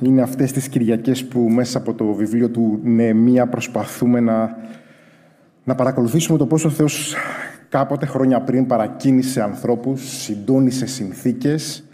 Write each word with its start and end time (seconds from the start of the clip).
είναι 0.00 0.22
αυτές 0.22 0.52
τις 0.52 0.68
Κυριακές 0.68 1.24
που 1.24 1.40
μέσα 1.40 1.78
από 1.78 1.94
το 1.94 2.04
βιβλίο 2.04 2.48
του 2.48 2.80
Νεεμία 2.82 3.46
προσπαθούμε 3.46 4.20
να, 4.20 4.56
να 5.64 5.74
παρακολουθήσουμε 5.74 6.38
το 6.38 6.46
πώς 6.46 6.64
ο 6.64 6.70
Θεός 6.70 7.14
κάποτε 7.68 8.06
χρόνια 8.06 8.40
πριν 8.40 8.66
παρακίνησε 8.66 9.42
ανθρώπους, 9.42 10.22
συντόνισε 10.22 10.86
συνθήκες 10.86 11.84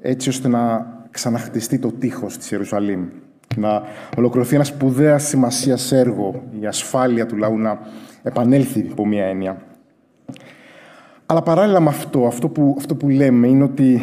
έτσι 0.00 0.28
ώστε 0.28 0.48
να 0.48 0.94
ξαναχτιστεί 1.10 1.78
το 1.78 1.92
τείχος 1.92 2.36
της 2.36 2.50
Ιερουσαλήμ. 2.50 3.04
Να 3.56 3.82
ολοκληρωθεί 4.16 4.54
ένα 4.54 4.64
σπουδαία 4.64 5.18
σημασίας 5.18 5.92
έργο, 5.92 6.42
η 6.60 6.66
ασφάλεια 6.66 7.26
του 7.26 7.36
λαού 7.36 7.58
να 7.58 7.78
επανέλθει 8.22 8.88
από 8.90 9.06
μία 9.06 9.24
έννοια. 9.24 9.62
Αλλά 11.26 11.42
παράλληλα 11.42 11.80
με 11.80 11.88
αυτό, 11.88 12.26
αυτό 12.26 12.48
που, 12.48 12.74
αυτό 12.78 12.94
που 12.94 13.08
λέμε 13.08 13.46
είναι 13.46 13.64
ότι 13.64 14.00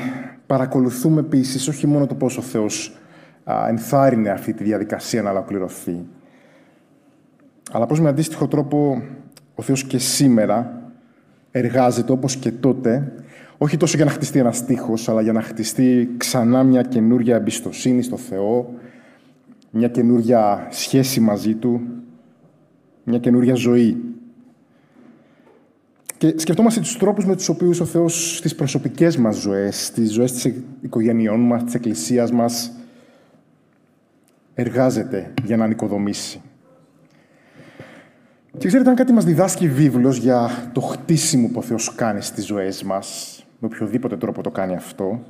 παρακολουθούμε 0.47 1.19
επίσης 1.19 1.67
όχι 1.67 1.87
μόνο 1.87 2.07
το 2.07 2.15
πόσο 2.15 2.39
ο 2.39 2.43
Θεός 2.43 2.97
ενθάρρυνε 3.67 4.29
αυτή 4.29 4.53
τη 4.53 4.63
διαδικασία 4.63 5.21
να 5.21 5.29
ολοκληρωθεί, 5.29 6.05
αλλά 7.71 7.85
πώς 7.85 7.99
με 7.99 8.09
αντίστοιχο 8.09 8.47
τρόπο 8.47 9.01
ο 9.55 9.61
Θεός 9.61 9.83
και 9.83 9.97
σήμερα 9.97 10.81
εργάζεται 11.51 12.11
όπως 12.11 12.35
και 12.35 12.51
τότε, 12.51 13.13
όχι 13.57 13.77
τόσο 13.77 13.95
για 13.95 14.05
να 14.05 14.11
χτιστεί 14.11 14.39
ένας 14.39 14.57
στίχος, 14.57 15.09
αλλά 15.09 15.21
για 15.21 15.33
να 15.33 15.41
χτιστεί 15.41 16.09
ξανά 16.17 16.63
μια 16.63 16.81
καινούρια 16.81 17.35
εμπιστοσύνη 17.35 18.01
στο 18.01 18.17
Θεό, 18.17 18.73
μια 19.71 19.87
καινούρια 19.87 20.67
σχέση 20.69 21.19
μαζί 21.19 21.53
Του, 21.55 21.81
μια 23.03 23.19
καινούρια 23.19 23.55
ζωή. 23.55 23.97
Και 26.17 26.33
σκεφτόμαστε 26.35 26.79
τους 26.79 26.97
τρόπους 26.97 27.25
με 27.25 27.35
τους 27.35 27.49
οποίους 27.49 27.79
ο 27.79 27.85
Θεός 27.85 28.37
στις 28.37 28.55
προσωπικές 28.55 29.17
μας 29.17 29.35
ζωές, 29.35 29.85
στις 29.85 30.11
ζωές 30.11 30.31
της 30.31 30.53
οικογένειών 30.81 31.39
μας, 31.39 31.63
της 31.63 31.73
εκκλησίας 31.73 32.31
μας, 32.31 32.71
εργάζεται 34.53 35.33
για 35.43 35.57
να 35.57 35.63
ανοικοδομήσει. 35.63 36.41
Και 38.57 38.67
ξέρετε, 38.67 38.89
αν 38.89 38.95
κάτι 38.95 39.13
μας 39.13 39.25
διδάσκει 39.25 39.69
βίβλος 39.69 40.17
για 40.17 40.69
το 40.73 40.81
χτίσιμο 40.81 41.47
που 41.47 41.59
ο 41.59 41.61
Θεός 41.61 41.95
κάνει 41.95 42.21
στις 42.21 42.45
ζωές 42.45 42.83
μας, 42.83 43.37
με 43.59 43.67
οποιοδήποτε 43.67 44.17
τρόπο 44.17 44.41
το 44.41 44.51
κάνει 44.51 44.75
αυτό, 44.75 45.23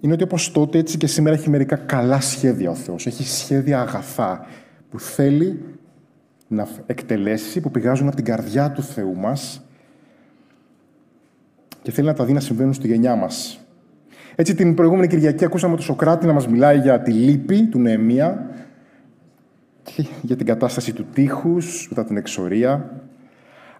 είναι 0.00 0.12
ότι 0.12 0.22
όπως 0.22 0.52
τότε, 0.52 0.78
έτσι 0.78 0.96
και 0.96 1.06
σήμερα 1.06 1.36
έχει 1.36 1.50
μερικά 1.50 1.76
καλά 1.76 2.20
σχέδια 2.20 2.70
ο 2.70 2.74
Θεός. 2.74 3.06
Έχει 3.06 3.28
σχέδια 3.28 3.80
αγαθά 3.80 4.46
που 4.90 5.00
θέλει 5.00 5.64
να 6.48 6.68
εκτελέσει, 6.86 7.60
που 7.60 7.70
πηγάζουν 7.70 8.06
από 8.06 8.16
την 8.16 8.24
καρδιά 8.24 8.72
του 8.72 8.82
Θεού 8.82 9.16
μας 9.16 9.62
και 11.82 11.90
θέλει 11.90 12.06
να 12.06 12.14
τα 12.14 12.24
δει 12.24 12.32
να 12.32 12.40
συμβαίνουν 12.40 12.72
στη 12.72 12.86
γενιά 12.86 13.16
μας. 13.16 13.60
Έτσι 14.40 14.54
την 14.54 14.74
προηγούμενη 14.74 15.06
Κυριακή 15.06 15.44
ακούσαμε 15.44 15.74
τον 15.74 15.84
Σοκράτη 15.84 16.26
να 16.26 16.32
μας 16.32 16.48
μιλάει 16.48 16.78
για 16.78 17.00
τη 17.00 17.10
λύπη 17.10 17.66
του 17.66 17.78
Νεεμία, 17.78 18.50
για 20.22 20.36
την 20.36 20.46
κατάσταση 20.46 20.92
του 20.92 21.06
τείχους, 21.12 21.86
μετά 21.88 22.04
την 22.04 22.16
εξορία, 22.16 22.90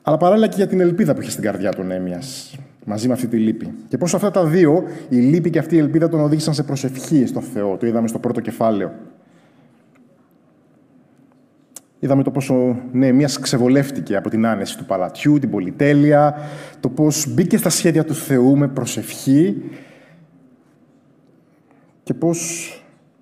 αλλά 0.03 0.17
παράλληλα 0.17 0.47
και 0.47 0.57
για 0.57 0.67
την 0.67 0.81
ελπίδα 0.81 1.15
που 1.15 1.21
είχε 1.21 1.31
στην 1.31 1.43
καρδιά 1.43 1.71
του 1.71 1.83
Νέμιας, 1.83 2.59
μαζί 2.85 3.07
με 3.07 3.13
αυτή 3.13 3.27
τη 3.27 3.37
λύπη. 3.37 3.75
Και 3.89 3.99
πώς 3.99 4.15
αυτά 4.15 4.31
τα 4.31 4.45
δύο, 4.45 4.85
η 5.09 5.17
λύπη 5.17 5.51
και 5.51 5.59
αυτή 5.59 5.75
η 5.75 5.79
ελπίδα, 5.79 6.09
τον 6.09 6.21
οδήγησαν 6.21 6.55
σε 6.55 6.63
προσευχή 6.63 7.27
στον 7.27 7.43
Θεό. 7.43 7.77
Το 7.77 7.87
είδαμε 7.87 8.09
στο 8.09 8.19
πρώτο 8.19 8.41
κεφάλαιο. 8.41 8.93
Είδαμε 11.99 12.23
το 12.23 12.31
πόσο 12.31 12.77
Νεεμία 12.93 13.31
ξεβολεύτηκε 13.41 14.17
από 14.17 14.31
την 14.31 14.47
άνεση 14.47 14.79
του 14.79 14.85
παλατιού, 14.85 15.39
την 15.39 15.51
πολυτέλεια, 15.51 16.37
το 16.81 16.89
πώς 16.89 17.35
μπήκε 17.35 17.57
στα 17.57 17.71
σχέδια 17.71 18.05
του 18.05 18.15
Θεού 18.15 18.57
με 18.57 18.69
προσευχή 18.69 19.63
και 22.09 22.15
πώς 22.15 22.71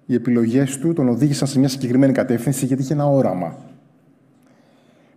οι 0.06 0.14
επιλογές 0.14 0.78
του 0.78 0.92
τον 0.92 1.08
οδήγησαν 1.08 1.48
σε 1.48 1.58
μια 1.58 1.68
συγκεκριμένη 1.68 2.12
κατεύθυνση 2.12 2.66
γιατί 2.66 2.82
είχε 2.82 2.92
ένα 2.92 3.06
όραμα 3.06 3.56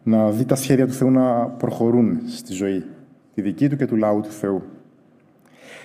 να 0.04 0.30
δει 0.30 0.46
τα 0.46 0.56
σχέδια 0.56 0.88
του 0.88 0.94
Θεού 0.94 1.12
να 1.12 1.46
προχωρούν 1.46 2.20
στη 2.28 2.54
ζωή, 2.54 2.86
τη 3.36 3.42
δική 3.42 3.70
του 3.70 3.76
και 3.76 3.86
του 3.86 3.96
λαού 3.96 4.22
του 4.22 4.32
Θεού. 4.32 4.64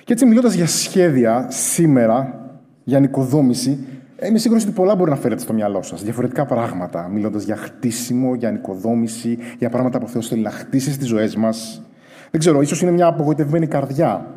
Και 0.04 0.12
έτσι 0.12 0.26
μιλώντας 0.26 0.54
για 0.54 0.66
σχέδια 0.66 1.46
σήμερα, 1.50 2.48
για 2.84 3.00
νοικοδόμηση, 3.00 3.78
είμαι 4.26 4.38
σίγουρος 4.38 4.62
ότι 4.62 4.72
πολλά 4.72 4.94
μπορεί 4.94 5.10
να 5.10 5.16
φέρετε 5.16 5.40
στο 5.40 5.52
μυαλό 5.52 5.82
σας. 5.82 6.02
Διαφορετικά 6.02 6.46
πράγματα. 6.46 7.08
Μιλώντας 7.08 7.44
για 7.44 7.56
χτίσιμο, 7.56 8.34
για 8.34 8.50
νοικοδόμηση, 8.50 9.38
για 9.58 9.70
πράγματα 9.70 9.98
που 9.98 10.04
ο 10.08 10.10
Θεός 10.10 10.28
θέλει 10.28 10.42
να 10.42 10.50
χτίσει 10.50 10.92
στις 10.92 11.06
ζωές 11.06 11.36
μας. 11.36 11.82
Δεν 12.30 12.40
ξέρω, 12.40 12.60
ίσως 12.60 12.82
είναι 12.82 12.90
μια 12.90 13.06
απογοητευμένη 13.06 13.66
καρδιά 13.66 14.34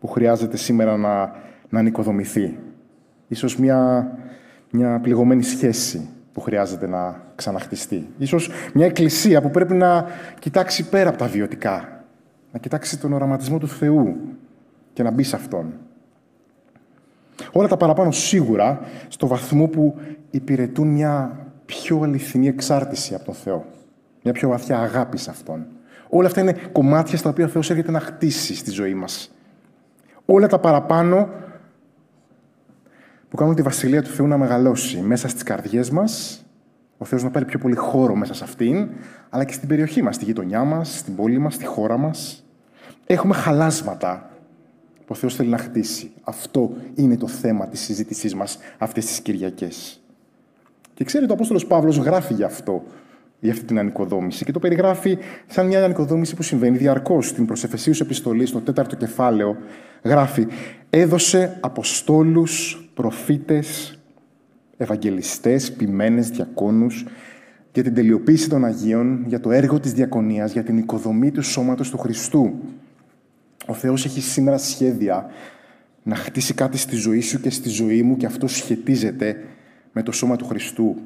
που 0.00 0.06
χρειάζεται 0.06 0.56
σήμερα 0.56 0.96
να, 0.96 1.32
να 1.68 1.82
νοικοδομηθεί. 1.82 2.58
Ίσως 3.28 3.58
μια, 3.58 4.10
μια 4.70 4.98
πληγωμένη 5.02 5.42
σχέση 5.42 6.08
που 6.32 6.40
χρειάζεται 6.40 6.86
να 6.86 7.20
ξαναχτιστεί. 7.34 8.08
Ίσως 8.18 8.50
μια 8.74 8.86
εκκλησία 8.86 9.42
που 9.42 9.50
πρέπει 9.50 9.74
να 9.74 10.06
κοιτάξει 10.38 10.88
πέρα 10.88 11.08
από 11.08 11.18
τα 11.18 11.26
βιωτικά. 11.26 12.04
Να 12.52 12.58
κοιτάξει 12.58 12.98
τον 12.98 13.12
οραματισμό 13.12 13.58
του 13.58 13.68
Θεού 13.68 14.16
και 14.92 15.02
να 15.02 15.10
μπει 15.10 15.22
σε 15.22 15.36
Αυτόν. 15.36 15.72
Όλα 17.52 17.68
τα 17.68 17.76
παραπάνω 17.76 18.10
σίγουρα 18.10 18.80
στο 19.08 19.26
βαθμό 19.26 19.66
που 19.66 20.00
υπηρετούν 20.30 20.88
μια 20.88 21.38
πιο 21.64 22.00
αληθινή 22.02 22.48
εξάρτηση 22.48 23.14
από 23.14 23.24
τον 23.24 23.34
Θεό. 23.34 23.64
Μια 24.22 24.32
πιο 24.32 24.48
βαθιά 24.48 24.78
αγάπη 24.78 25.18
σε 25.18 25.30
Αυτόν. 25.30 25.66
Όλα 26.08 26.26
αυτά 26.26 26.40
είναι 26.40 26.56
κομμάτια 26.72 27.18
στα 27.18 27.30
οποία 27.30 27.44
ο 27.44 27.48
Θεός 27.48 27.70
έρχεται 27.70 27.90
να 27.90 28.00
χτίσει 28.00 28.54
στη 28.54 28.70
ζωή 28.70 28.94
μας. 28.94 29.34
Όλα 30.24 30.46
τα 30.46 30.58
παραπάνω 30.58 31.28
που 33.34 33.40
κάνουν 33.40 33.54
τη 33.54 33.62
Βασιλεία 33.62 34.02
του 34.02 34.10
Θεού 34.10 34.26
να 34.26 34.38
μεγαλώσει 34.38 34.96
μέσα 34.96 35.28
στις 35.28 35.42
καρδιές 35.42 35.90
μας, 35.90 36.44
ο 36.98 37.04
Θεός 37.04 37.22
να 37.22 37.30
πάρει 37.30 37.44
πιο 37.44 37.58
πολύ 37.58 37.74
χώρο 37.74 38.14
μέσα 38.14 38.34
σε 38.34 38.44
αυτήν, 38.44 38.88
αλλά 39.30 39.44
και 39.44 39.52
στην 39.52 39.68
περιοχή 39.68 40.02
μας, 40.02 40.14
στη 40.14 40.24
γειτονιά 40.24 40.64
μας, 40.64 40.98
στην 40.98 41.16
πόλη 41.16 41.38
μας, 41.38 41.54
στη 41.54 41.64
χώρα 41.64 41.96
μας. 41.98 42.44
Έχουμε 43.06 43.34
χαλάσματα 43.34 44.30
που 44.96 45.04
ο 45.06 45.14
Θεός 45.14 45.34
θέλει 45.34 45.48
να 45.48 45.58
χτίσει. 45.58 46.10
Αυτό 46.22 46.72
είναι 46.94 47.16
το 47.16 47.26
θέμα 47.26 47.68
της 47.68 47.80
συζήτησής 47.80 48.34
μας 48.34 48.58
αυτές 48.78 49.06
τις 49.06 49.20
Κυριακές. 49.20 50.02
Και 50.94 51.04
ξέρετε, 51.04 51.30
ο 51.30 51.34
Απόστολος 51.34 51.66
Παύλος 51.66 51.96
γράφει 51.96 52.34
γι' 52.34 52.44
αυτό, 52.44 52.84
για 53.40 53.52
αυτή 53.52 53.64
την 53.64 53.78
ανοικοδόμηση 53.78 54.44
και 54.44 54.52
το 54.52 54.58
περιγράφει 54.58 55.18
σαν 55.46 55.66
μια 55.66 55.84
ανοικοδόμηση 55.84 56.34
που 56.34 56.42
συμβαίνει 56.42 56.76
διαρκώς. 56.76 57.28
Στην 57.28 57.46
προσεφεσίους 57.46 58.00
επιστολή, 58.00 58.46
στο 58.46 58.60
τέταρτο 58.60 58.96
κεφάλαιο, 58.96 59.56
γράφει: 60.02 60.46
Έδωσε 60.90 61.56
αποστόλους 61.60 62.83
προφήτες, 62.94 63.98
ευαγγελιστές, 64.76 65.72
ποιμένες, 65.72 66.30
διακόνους, 66.30 67.06
για 67.72 67.82
την 67.82 67.94
τελειοποίηση 67.94 68.48
των 68.48 68.64
Αγίων, 68.64 69.24
για 69.26 69.40
το 69.40 69.50
έργο 69.50 69.80
της 69.80 69.92
διακονίας, 69.92 70.52
για 70.52 70.62
την 70.62 70.78
οικοδομή 70.78 71.30
του 71.30 71.42
σώματος 71.42 71.90
του 71.90 71.98
Χριστού. 71.98 72.54
Ο 73.66 73.72
Θεός 73.72 74.04
έχει 74.04 74.20
σήμερα 74.20 74.58
σχέδια 74.58 75.30
να 76.02 76.14
χτίσει 76.14 76.54
κάτι 76.54 76.78
στη 76.78 76.96
ζωή 76.96 77.20
σου 77.20 77.40
και 77.40 77.50
στη 77.50 77.68
ζωή 77.68 78.02
μου 78.02 78.16
και 78.16 78.26
αυτό 78.26 78.46
σχετίζεται 78.46 79.44
με 79.92 80.02
το 80.02 80.12
σώμα 80.12 80.36
του 80.36 80.44
Χριστού. 80.44 80.96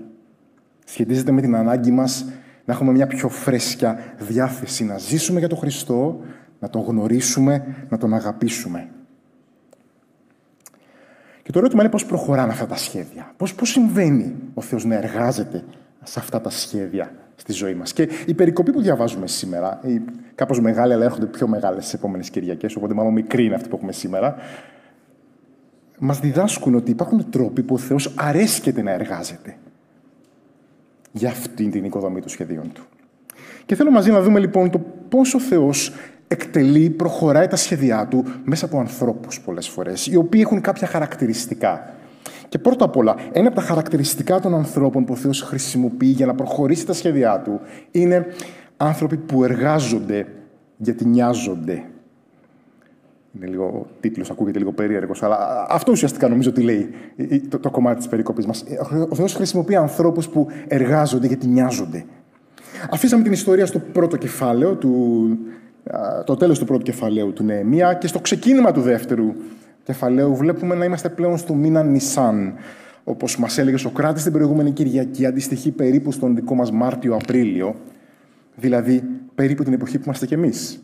Σχετίζεται 0.85 1.33
με 1.33 1.41
την 1.41 1.55
ανάγκη 1.55 1.91
μας 1.91 2.25
να 2.65 2.73
έχουμε 2.73 2.93
μια 2.93 3.07
πιο 3.07 3.29
φρέσκια 3.29 4.15
διάθεση, 4.19 4.85
να 4.85 4.99
ζήσουμε 4.99 5.39
για 5.39 5.49
τον 5.49 5.59
Χριστό, 5.59 6.21
να 6.61 6.71
τον 6.71 6.83
γνωρίσουμε, 6.83 7.87
να 7.89 7.99
τον 7.99 8.15
αγαπήσουμε. 8.15 8.89
Και 11.49 11.55
το 11.55 11.61
ερώτημα 11.61 11.83
είναι 11.83 11.91
πώς 11.91 12.07
προχωράνε 12.07 12.53
αυτά 12.53 12.67
τα 12.67 12.77
σχέδια. 12.77 13.33
Πώς, 13.37 13.55
πώς 13.55 13.69
συμβαίνει 13.69 14.35
ο 14.55 14.61
Θεός 14.61 14.85
να 14.85 14.95
εργάζεται 14.95 15.65
σε 16.03 16.19
αυτά 16.19 16.41
τα 16.41 16.51
σχέδια 16.51 17.13
στη 17.37 17.53
ζωή 17.53 17.75
μας. 17.75 17.93
Και 17.93 18.09
η 18.27 18.35
περικοπή 18.35 18.73
που 18.73 18.81
διαβάζουμε 18.81 19.27
σήμερα, 19.27 19.81
η 19.83 20.01
κάπως 20.35 20.61
μεγάλη, 20.61 20.93
αλλά 20.93 21.05
έρχονται 21.05 21.27
πιο 21.27 21.49
μεγάλες 21.49 21.83
στις 21.83 21.95
επόμενες 21.95 22.31
Κυριακές, 22.31 22.77
οπότε 22.77 22.95
μάλλον 22.95 23.13
μικρή 23.13 23.45
είναι 23.45 23.55
αυτή 23.55 23.69
που 23.69 23.77
έχουμε 23.77 23.93
σήμερα, 23.93 24.37
μας 25.99 26.21
διδάσκουν 26.21 26.75
ότι 26.75 26.91
υπάρχουν 26.91 27.31
τρόποι 27.31 27.63
που 27.63 27.75
ο 27.75 27.79
Θεός 27.79 28.13
αρέσκεται 28.17 28.83
να 28.83 28.91
εργάζεται 28.91 29.57
για 31.13 31.29
αυτή 31.29 31.69
την 31.69 31.85
οικοδομή 31.85 32.21
των 32.21 32.29
σχεδίων 32.29 32.73
Του. 32.73 32.83
Και 33.67 33.75
θέλω 33.75 33.91
μαζί 33.91 34.11
να 34.11 34.23
δούμε 34.23 34.41
λοιπόν 34.41 34.71
το 34.71 34.81
πώς 35.09 35.35
ο 35.35 35.41
Θεός 35.41 35.93
εκτελεί, 36.29 36.91
προχωράει 36.91 37.47
τα 37.47 37.57
σχέδιά 37.57 38.07
του 38.07 38.25
μέσα 38.45 38.65
από 38.65 38.79
ανθρώπους 38.79 39.41
πολλές 39.41 39.69
φορές, 39.69 40.07
οι 40.07 40.17
οποίοι 40.17 40.41
έχουν 40.45 40.61
κάποια 40.61 40.87
χαρακτηριστικά. 40.87 41.93
Και 42.49 42.59
πρώτα 42.59 42.85
απ' 42.85 42.97
όλα, 42.97 43.17
ένα 43.33 43.47
από 43.47 43.57
τα 43.57 43.63
χαρακτηριστικά 43.63 44.41
των 44.41 44.55
ανθρώπων 44.55 45.05
που 45.05 45.13
ο 45.13 45.17
Θεός 45.17 45.43
χρησιμοποιεί 45.43 46.07
για 46.07 46.27
να 46.27 46.35
προχωρήσει 46.35 46.87
τα 46.87 46.93
σχέδιά 46.93 47.41
του 47.41 47.61
είναι 47.91 48.27
άνθρωποι 48.77 49.17
που 49.17 49.45
εργάζονται 49.45 50.27
γιατί 50.77 51.05
νοιάζονται. 51.05 51.85
Είναι 53.37 53.47
λίγο, 53.47 53.65
ο 53.65 53.87
τίτλος 54.01 54.31
ακούγεται 54.31 54.59
λίγο 54.59 54.73
περίεργος, 54.73 55.23
αλλά 55.23 55.67
αυτό 55.69 55.93
ουσιαστικά 55.93 56.29
νομίζω 56.29 56.51
ότι 56.51 56.61
λέει 56.61 56.91
το, 57.49 57.59
το 57.59 57.71
κομμάτι 57.71 57.99
της 57.99 58.09
περικοπής 58.09 58.47
μας. 58.47 58.65
Ο 59.09 59.15
Θεός 59.15 59.35
χρησιμοποιεί 59.35 59.77
ανθρώπους 59.77 60.29
που 60.29 60.47
εργάζονται 60.69 61.27
γιατί 61.27 61.47
νοιάζονται. 61.47 62.05
Αφήσαμε 62.91 63.23
την 63.23 63.33
ιστορία 63.33 63.67
στο 63.67 63.79
πρώτο 63.79 64.17
κεφάλαιο 64.17 64.75
του 64.75 65.29
το 66.25 66.37
τέλος 66.37 66.59
του 66.59 66.65
πρώτου 66.65 66.83
κεφαλαίου 66.83 67.33
του 67.33 67.45
Νεεμία 67.45 67.95
και 67.95 68.07
στο 68.07 68.21
ξεκίνημα 68.21 68.73
του 68.73 68.81
δεύτερου 68.81 69.35
κεφαλαίου 69.83 70.37
βλέπουμε 70.37 70.75
να 70.75 70.85
είμαστε 70.85 71.09
πλέον 71.09 71.39
στο 71.39 71.55
μήνα 71.55 71.83
Νισάν. 71.83 72.55
Όπως 73.05 73.39
μας 73.39 73.59
έλεγε 73.59 73.75
ο 73.75 73.79
Σοκράτης 73.79 74.23
την 74.23 74.33
προηγούμενη 74.33 74.71
Κυριακή, 74.71 75.27
αντιστοιχεί 75.27 75.71
περίπου 75.71 76.13
στον 76.13 76.35
δικό 76.35 76.55
μας 76.55 76.71
Μάρτιο-Απρίλιο, 76.71 77.75
δηλαδή 78.57 79.03
περίπου 79.35 79.65
την 79.65 79.73
εποχή 79.73 79.97
που 79.97 80.03
είμαστε 80.05 80.27
κι 80.27 80.35
εμείς. 80.35 80.83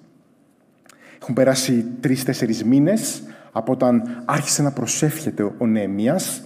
Έχουν 1.22 1.34
περάσει 1.34 1.84
τρει-τέσσερι 2.00 2.54
μήνες 2.64 3.22
από 3.52 3.72
όταν 3.72 4.22
άρχισε 4.24 4.62
να 4.62 4.72
προσεύχεται 4.72 5.50
ο 5.58 5.66
Νεεμίας 5.66 6.42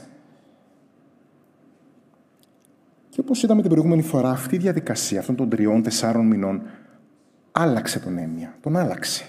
και 3.08 3.20
όπως 3.20 3.42
είδαμε 3.42 3.60
την 3.60 3.70
προηγούμενη 3.70 4.02
φορά, 4.02 4.30
αυτή 4.30 4.54
η 4.54 4.58
διαδικασία 4.58 5.20
αυτών 5.20 5.36
των 5.36 5.48
τριών-τεσσάρων 5.48 6.26
μηνών 6.26 6.62
άλλαξε 7.58 7.98
τον 7.98 8.14
Νεεμία, 8.14 8.54
τον 8.60 8.76
άλλαξε. 8.76 9.24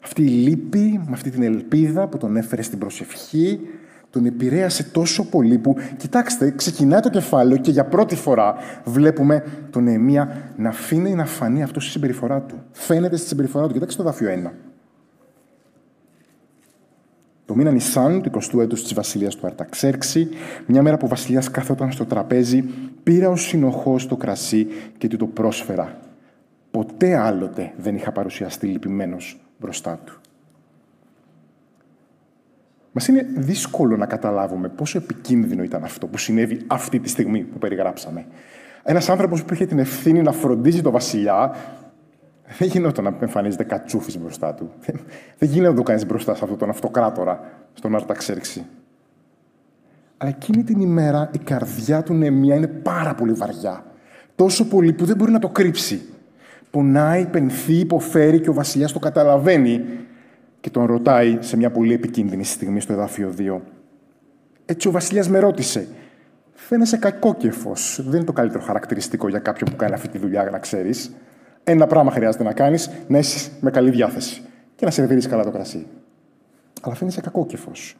Αυτή 0.00 0.22
η 0.22 0.28
λύπη, 0.28 1.00
με 1.06 1.12
αυτή 1.12 1.30
την 1.30 1.42
ελπίδα 1.42 2.08
που 2.08 2.16
τον 2.18 2.36
έφερε 2.36 2.62
στην 2.62 2.78
προσευχή, 2.78 3.60
τον 4.10 4.26
επηρέασε 4.26 4.82
τόσο 4.82 5.28
πολύ 5.28 5.58
που, 5.58 5.76
κοιτάξτε, 5.96 6.50
ξεκινάει 6.50 7.00
το 7.00 7.10
κεφάλαιο 7.10 7.56
και 7.56 7.70
για 7.70 7.84
πρώτη 7.84 8.16
φορά 8.16 8.54
βλέπουμε 8.84 9.44
τον 9.70 9.82
Νεεμία 9.82 10.52
να 10.56 10.68
αφήνει 10.68 11.14
να 11.14 11.26
φανεί 11.26 11.62
αυτός 11.62 11.82
στη 11.82 11.92
συμπεριφορά 11.92 12.40
του. 12.40 12.62
Φαίνεται 12.72 13.16
στη 13.16 13.26
συμπεριφορά 13.26 13.66
του. 13.66 13.72
Κοιτάξτε 13.72 14.02
το 14.02 14.08
δάφιο 14.08 14.28
1. 14.46 14.50
Το 17.44 17.54
μήνα 17.54 17.70
Νισάν, 17.70 18.22
του 18.22 18.30
20ου 18.30 18.60
έτου 18.60 18.74
της 18.74 18.94
βασιλείας 18.94 19.36
του 19.36 19.46
Αρταξέρξη, 19.46 20.28
μια 20.66 20.82
μέρα 20.82 20.96
που 20.96 21.06
ο 21.06 21.08
βασιλιάς 21.08 21.50
καθόταν 21.50 21.92
στο 21.92 22.04
τραπέζι, 22.04 22.64
πήρα 23.02 23.28
ως 23.28 23.42
συνοχό 23.42 23.96
το 24.08 24.16
κρασί 24.16 24.66
και 24.98 25.08
του 25.08 25.16
το 25.16 25.26
πρόσφερα. 25.26 26.05
Ποτέ 26.76 27.16
άλλοτε 27.16 27.72
δεν 27.76 27.94
είχα 27.94 28.12
παρουσιαστεί 28.12 28.66
λυπημένος 28.66 29.40
μπροστά 29.58 30.00
του. 30.04 30.20
Μας 32.92 33.08
είναι 33.08 33.26
δύσκολο 33.36 33.96
να 33.96 34.06
καταλάβουμε 34.06 34.68
πόσο 34.68 34.98
επικίνδυνο 34.98 35.62
ήταν 35.62 35.84
αυτό 35.84 36.06
που 36.06 36.18
συνέβη 36.18 36.60
αυτή 36.66 37.00
τη 37.00 37.08
στιγμή 37.08 37.40
που 37.40 37.58
περιγράψαμε. 37.58 38.26
Ένας 38.82 39.08
άνθρωπος 39.08 39.44
που 39.44 39.54
είχε 39.54 39.66
την 39.66 39.78
ευθύνη 39.78 40.22
να 40.22 40.32
φροντίζει 40.32 40.82
τον 40.82 40.92
βασιλιά, 40.92 41.54
δεν 42.58 42.68
γινόταν 42.68 43.04
να 43.04 43.16
εμφανίζεται 43.20 43.64
κατσούφι 43.64 44.18
μπροστά 44.18 44.54
του. 44.54 44.70
Δεν 45.38 45.48
γίνεται 45.48 45.70
να 45.70 45.76
το 45.76 45.82
κάνεις 45.82 46.06
μπροστά 46.06 46.34
σε 46.34 46.40
αυτόν 46.42 46.58
τον 46.58 46.68
αυτοκράτορα, 46.68 47.40
στον 47.72 47.94
Αρταξέρξη. 47.94 48.66
Αλλά 50.16 50.30
εκείνη 50.30 50.64
την 50.64 50.80
ημέρα 50.80 51.30
η 51.32 51.38
καρδιά 51.38 52.02
του 52.02 52.14
Νεμία 52.14 52.54
είναι 52.54 52.66
πάρα 52.66 53.14
πολύ 53.14 53.32
βαριά. 53.32 53.84
Τόσο 54.34 54.68
πολύ 54.68 54.92
που 54.92 55.04
δεν 55.04 55.16
μπορεί 55.16 55.32
να 55.32 55.38
το 55.38 55.48
κρύψει. 55.48 56.10
Πονάει, 56.70 57.26
πενθεί, 57.26 57.74
υποφέρει 57.74 58.40
και 58.40 58.50
ο 58.50 58.52
βασιλιάς 58.52 58.92
το 58.92 58.98
καταλαβαίνει 58.98 59.84
και 60.60 60.70
τον 60.70 60.84
ρωτάει 60.86 61.38
σε 61.40 61.56
μια 61.56 61.70
πολύ 61.70 61.92
επικίνδυνη 61.92 62.44
στιγμή 62.44 62.80
στο 62.80 62.92
εδάφιο 62.92 63.34
2. 63.38 63.60
Έτσι 64.66 64.88
ο 64.88 64.90
βασιλιάς 64.90 65.28
με 65.28 65.38
ρώτησε. 65.38 65.88
Φαίνεσαι 66.52 66.96
κακόκεφος. 66.96 68.00
Δεν 68.04 68.14
είναι 68.14 68.24
το 68.24 68.32
καλύτερο 68.32 68.62
χαρακτηριστικό 68.62 69.28
για 69.28 69.38
κάποιον 69.38 69.70
που 69.70 69.76
κάνει 69.76 69.94
αυτή 69.94 70.08
τη 70.08 70.18
δουλειά, 70.18 70.44
να 70.44 70.58
ξέρεις. 70.58 71.14
Ένα 71.64 71.86
πράγμα 71.86 72.10
χρειάζεται 72.10 72.44
να 72.44 72.52
κάνεις, 72.52 72.90
να 73.08 73.18
είσαι 73.18 73.50
με 73.60 73.70
καλή 73.70 73.90
διάθεση 73.90 74.42
και 74.74 74.84
να 74.84 74.90
σερβίρεις 74.90 75.26
καλά 75.26 75.44
το 75.44 75.50
κρασί. 75.50 75.86
Αλλά 76.80 76.94
φαίνεσαι 76.94 77.20
κακόκεφος. 77.20 77.96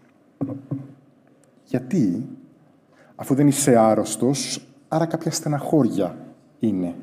Γιατί, 1.64 2.26
αφού 3.14 3.34
δεν 3.34 3.46
είσαι 3.46 3.76
άρρωστος, 3.76 4.66
άρα 4.88 5.06
κάποια 5.06 5.30
στεναχώρια 5.30 6.16
είναι. 6.58 6.94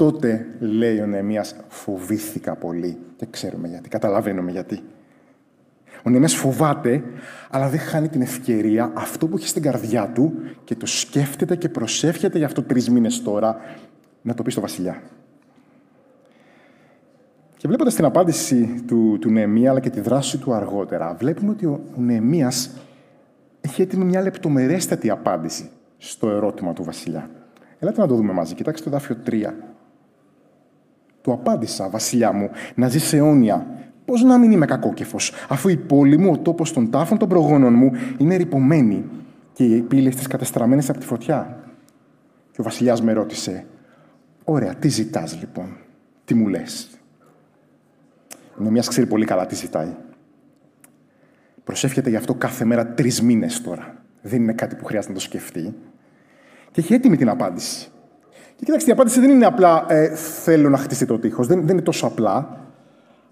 Τότε, 0.00 0.46
λέει 0.58 1.00
ο 1.00 1.06
Νεεμίας, 1.06 1.56
φοβήθηκα 1.68 2.54
πολύ. 2.54 2.98
Και 3.16 3.26
ξέρουμε 3.30 3.68
γιατί, 3.68 3.88
καταλαβαίνουμε 3.88 4.50
γιατί. 4.50 4.82
Ο 6.02 6.10
Νεεμίας 6.10 6.34
φοβάται, 6.34 7.02
αλλά 7.50 7.68
δεν 7.68 7.78
χάνει 7.78 8.08
την 8.08 8.22
ευκαιρία 8.22 8.92
αυτό 8.94 9.26
που 9.26 9.36
έχει 9.36 9.48
στην 9.48 9.62
καρδιά 9.62 10.10
του 10.14 10.32
και 10.64 10.74
το 10.74 10.86
σκέφτεται 10.86 11.56
και 11.56 11.68
προσεύχεται 11.68 12.38
για 12.38 12.46
αυτό 12.46 12.62
τρεις 12.62 12.90
μήνες 12.90 13.22
τώρα 13.22 13.56
να 14.22 14.34
το 14.34 14.42
πει 14.42 14.50
στο 14.50 14.60
βασιλιά. 14.60 15.02
Και 17.56 17.68
βλέποντας 17.68 17.94
την 17.94 18.04
απάντηση 18.04 18.84
του, 18.86 19.18
του 19.20 19.30
Νεεμία 19.30 19.70
αλλά 19.70 19.80
και 19.80 19.90
τη 19.90 20.00
δράση 20.00 20.38
του 20.38 20.52
αργότερα, 20.52 21.14
βλέπουμε 21.18 21.50
ότι 21.50 21.66
ο, 21.66 21.80
ο 21.98 22.00
Νεεμίας 22.00 22.70
έχει 23.60 23.82
έτοιμη 23.82 24.04
μια 24.04 24.22
λεπτομερέστατη 24.22 25.10
απάντηση 25.10 25.70
στο 25.96 26.30
ερώτημα 26.30 26.72
του 26.72 26.84
βασιλιά. 26.84 27.30
Ελάτε 27.78 28.00
να 28.00 28.06
το 28.06 28.14
δούμε 28.14 28.32
μαζί. 28.32 28.54
Κοιτάξτε 28.54 28.90
το 28.90 28.96
δάφιο 28.96 29.16
3. 29.26 29.52
Του 31.22 31.32
απάντησα, 31.32 31.88
βασιλιά 31.88 32.32
μου, 32.32 32.50
να 32.74 32.88
ζει 32.88 33.16
αιώνια. 33.16 33.66
Πώς 34.04 34.22
να 34.22 34.38
μην 34.38 34.52
είμαι 34.52 34.66
κακόκεφος, 34.66 35.32
αφού 35.48 35.68
η 35.68 35.76
πόλη 35.76 36.18
μου, 36.18 36.30
ο 36.30 36.38
τόπος 36.38 36.72
των 36.72 36.90
τάφων 36.90 37.18
των 37.18 37.28
προγόνων 37.28 37.74
μου, 37.74 37.92
είναι 38.18 38.36
ρηπωμένη 38.36 39.04
και 39.52 39.64
οι 39.64 39.80
πύλες 39.80 40.16
της 40.16 40.26
κατεστραμμένες 40.26 40.90
από 40.90 40.98
τη 40.98 41.06
φωτιά. 41.06 41.58
Και 42.52 42.60
ο 42.60 42.64
βασιλιάς 42.64 43.02
με 43.02 43.12
ρώτησε, 43.12 43.66
Ωραία, 44.44 44.74
τι 44.74 44.88
ζητάς 44.88 45.38
λοιπόν, 45.40 45.76
τι 46.24 46.34
μου 46.34 46.48
λες; 46.48 47.00
Νομιάς 48.56 48.88
ξέρει 48.88 49.06
πολύ 49.06 49.24
καλά 49.24 49.46
τι 49.46 49.54
ζητάει. 49.54 49.96
Προσεύχεται 51.64 52.10
γι' 52.10 52.16
αυτό 52.16 52.34
κάθε 52.34 52.64
μέρα 52.64 52.86
τρεις 52.86 53.22
μήνες 53.22 53.60
τώρα. 53.60 53.94
Δεν 54.22 54.42
είναι 54.42 54.52
κάτι 54.52 54.74
που 54.74 54.84
χρειάζεται 54.84 55.12
να 55.12 55.18
το 55.18 55.24
σκεφτεί. 55.24 55.74
Και 56.70 56.80
έχει 56.80 56.94
έτοιμη 56.94 57.16
την 57.16 57.28
απάντηση. 57.28 57.90
Και 58.60 58.66
κοιτάξτε, 58.66 58.90
η 58.90 58.92
απάντηση 58.92 59.20
δεν 59.20 59.30
είναι 59.30 59.46
απλά 59.46 59.84
ε, 59.88 60.14
θέλω 60.14 60.68
να 60.68 60.76
χτίσει 60.76 61.06
το 61.06 61.18
τείχος. 61.18 61.46
Δεν, 61.46 61.60
δεν 61.60 61.68
είναι 61.68 61.82
τόσο 61.82 62.06
απλά. 62.06 62.60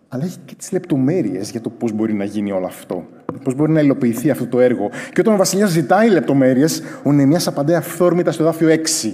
Αλλά 0.09 0.25
έχει 0.25 0.39
και 0.45 0.55
τις 0.55 0.73
λεπτομέρειες 0.73 1.51
για 1.51 1.61
το 1.61 1.71
πώς 1.71 1.93
μπορεί 1.93 2.13
να 2.13 2.25
γίνει 2.25 2.53
όλο 2.53 2.67
αυτό. 2.67 3.07
Πώς 3.45 3.55
μπορεί 3.55 3.73
να 3.73 3.81
υλοποιηθεί 3.81 4.31
αυτό 4.31 4.47
το 4.47 4.61
έργο. 4.61 4.91
Και 5.13 5.21
όταν 5.21 5.35
ο 5.35 5.37
Βασιλιάς 5.37 5.71
ζητάει 5.71 6.09
λεπτομέρειες, 6.09 6.83
ο 7.03 7.13
Νεμιάς 7.13 7.47
απαντάει 7.47 7.77
αυθόρμητα 7.77 8.33
στο 8.33 8.45
δάφιο 8.45 8.69
6. 8.69 9.13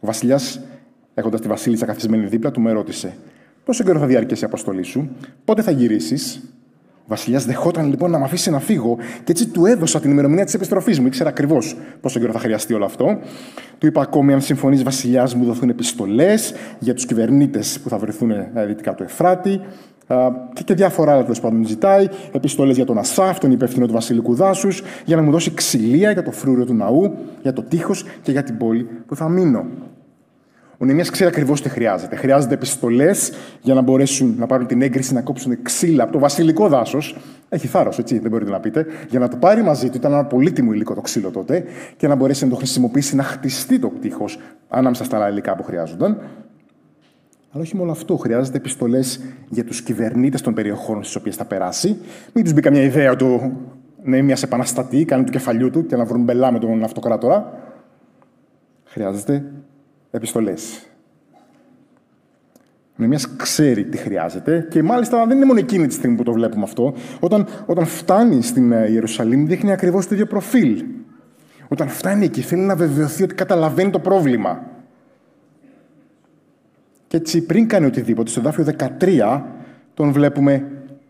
Ο 0.00 0.06
Βασιλιάς 0.06 0.60
έχοντας 1.14 1.40
τη 1.40 1.48
Βασίλισσα 1.48 1.86
καθισμένη 1.86 2.26
δίπλα 2.26 2.50
του, 2.50 2.60
με 2.60 2.72
ρώτησε: 2.72 3.16
Πόσο 3.64 3.84
καιρό 3.84 3.98
θα 3.98 4.06
διαρκέσει 4.06 4.42
η 4.42 4.46
αποστολή 4.46 4.82
σου, 4.82 5.10
πότε 5.44 5.62
θα 5.62 5.70
γυρίσεις; 5.70 6.40
Ο 7.08 7.14
Βασιλιάς 7.14 7.44
δεχόταν 7.44 7.88
λοιπόν 7.88 8.10
να 8.10 8.18
με 8.18 8.24
αφήσει 8.24 8.50
να 8.50 8.58
φύγω 8.58 8.96
και 9.24 9.32
έτσι 9.32 9.46
του 9.48 9.66
έδωσα 9.66 10.00
την 10.00 10.10
ημερομηνία 10.10 10.44
της 10.44 10.54
επιστροφής 10.54 11.00
μου. 11.00 11.06
Ήξερα 11.06 11.28
ακριβώς 11.28 11.76
πόσο 12.00 12.20
καιρό 12.20 12.32
θα 12.32 12.38
χρειαστεί 12.38 12.74
όλο 12.74 12.84
αυτό. 12.84 13.18
Του 13.78 13.86
είπα 13.86 14.02
ακόμη: 14.02 14.32
Αν 14.32 14.40
συμφωνείς, 14.40 14.82
Βασιλιάς, 14.82 15.34
μου 15.34 15.44
δοθούν 15.44 15.68
επιστολές 15.68 16.54
για 16.78 16.94
τους 16.94 17.06
κυβερνήτες 17.06 17.80
που 17.82 17.88
θα 17.88 17.98
βρεθούν 17.98 18.30
ε, 18.30 18.50
δυτικά 18.66 18.94
του 18.94 19.02
Εφράτη 19.02 19.60
και 20.64 20.74
διάφορα 20.74 21.12
άλλα 21.12 21.22
τέλος 21.22 21.40
πάντων 21.40 21.66
ζητάει. 21.66 22.06
Επιστολές 22.32 22.76
για 22.76 22.84
τον 22.84 22.98
Ασάφ, 22.98 23.38
τον 23.38 23.50
υπεύθυνο 23.50 23.86
του 23.86 23.92
Βασιλικού 23.92 24.34
Δάσου, 24.34 24.68
για 25.04 25.16
να 25.16 25.22
μου 25.22 25.30
δώσει 25.30 25.54
ξυλία 25.54 26.10
για 26.10 26.22
το 26.22 26.30
φρούριο 26.30 26.64
του 26.64 26.74
ναού, 26.74 27.14
για 27.42 27.52
το 27.52 27.62
τείχος 27.62 28.04
και 28.22 28.32
για 28.32 28.42
την 28.42 28.56
πόλη 28.56 28.88
που 29.06 29.16
θα 29.16 29.28
μείνω. 29.28 29.66
Ο 30.80 30.84
Νεμίας 30.84 31.10
ξέρει 31.10 31.28
ακριβώς 31.28 31.62
τι 31.62 31.68
χρειάζεται. 31.68 32.16
Χρειάζεται 32.16 32.54
επιστολές 32.54 33.32
για 33.60 33.74
να 33.74 33.80
μπορέσουν 33.80 34.34
να 34.38 34.46
πάρουν 34.46 34.66
την 34.66 34.82
έγκριση 34.82 35.14
να 35.14 35.20
κόψουν 35.20 35.62
ξύλα 35.62 36.02
από 36.02 36.12
το 36.12 36.18
βασιλικό 36.18 36.68
δάσος. 36.68 37.16
Έχει 37.48 37.66
θάρρος, 37.66 37.98
έτσι, 37.98 38.18
δεν 38.18 38.30
μπορείτε 38.30 38.50
να 38.50 38.60
πείτε. 38.60 38.86
Για 39.10 39.18
να 39.18 39.28
το 39.28 39.36
πάρει 39.36 39.62
μαζί 39.62 39.88
του, 39.90 39.96
ήταν 39.96 40.12
ένα 40.12 40.24
πολύτιμο 40.24 40.72
υλικό 40.72 40.94
το 40.94 41.00
ξύλο 41.00 41.30
τότε, 41.30 41.64
και 41.96 42.08
να 42.08 42.14
μπορέσει 42.14 42.44
να 42.44 42.50
το 42.50 42.56
χρησιμοποιήσει 42.56 43.16
να 43.16 43.22
χτιστεί 43.22 43.78
το 43.78 43.92
τείχο 44.00 44.24
ανάμεσα 44.68 45.04
στα 45.04 45.16
άλλα 45.16 45.28
υλικά 45.28 45.56
που 45.56 45.62
χρειάζονταν. 45.62 46.20
Αλλά 47.52 47.62
όχι 47.62 47.76
μόνο 47.76 47.90
αυτό, 47.90 48.16
χρειάζεται 48.16 48.56
επιστολές 48.56 49.20
για 49.48 49.64
τους 49.64 49.82
κυβερνήτες 49.82 50.40
των 50.40 50.54
περιοχών 50.54 51.02
στις 51.02 51.16
οποίες 51.16 51.36
θα 51.36 51.44
περάσει. 51.44 51.96
Μην 52.32 52.44
τους 52.44 52.52
μπει 52.52 52.60
καμιά 52.60 52.82
ιδέα 52.82 53.16
του 53.16 53.56
να 54.02 54.16
είναι 54.16 54.26
μια 54.26 54.36
επαναστατή, 54.44 55.04
κάνει 55.04 55.24
του 55.24 55.32
κεφαλιού 55.32 55.70
του 55.70 55.86
και 55.86 55.96
να 55.96 56.04
βρουν 56.04 56.22
μπελά 56.22 56.52
με 56.52 56.58
τον 56.58 56.84
αυτοκράτορα. 56.84 57.52
Χρειάζεται 58.84 59.44
επιστολές. 60.10 60.82
Ο 62.98 63.00
Νεμίας 63.00 63.36
ξέρει 63.36 63.84
τι 63.84 63.96
χρειάζεται 63.96 64.66
και 64.70 64.82
μάλιστα 64.82 65.26
δεν 65.26 65.36
είναι 65.36 65.46
μόνο 65.46 65.58
εκείνη 65.58 65.86
τη 65.86 65.94
στιγμή 65.94 66.16
που 66.16 66.22
το 66.22 66.32
βλέπουμε 66.32 66.62
αυτό. 66.62 66.94
Όταν, 67.20 67.46
όταν 67.66 67.86
φτάνει 67.86 68.42
στην 68.42 68.72
ε, 68.72 68.90
Ιερουσαλήμ 68.90 69.46
δείχνει 69.46 69.72
ακριβώς 69.72 70.06
το 70.06 70.14
ίδιο 70.14 70.26
προφίλ. 70.26 70.84
Όταν 71.68 71.88
φτάνει 71.88 72.24
εκεί 72.24 72.40
θέλει 72.40 72.62
να 72.62 72.76
βεβαιωθεί 72.76 73.22
ότι 73.22 73.34
καταλαβαίνει 73.34 73.90
το 73.90 73.98
πρόβλημα. 73.98 74.62
Και 77.06 77.16
έτσι 77.16 77.46
πριν 77.46 77.68
κάνει 77.68 77.86
οτιδήποτε, 77.86 78.30
στο 78.30 78.40
δάφιο 78.40 78.66
13 78.98 79.42
τον 79.94 80.12
βλέπουμε 80.12 80.64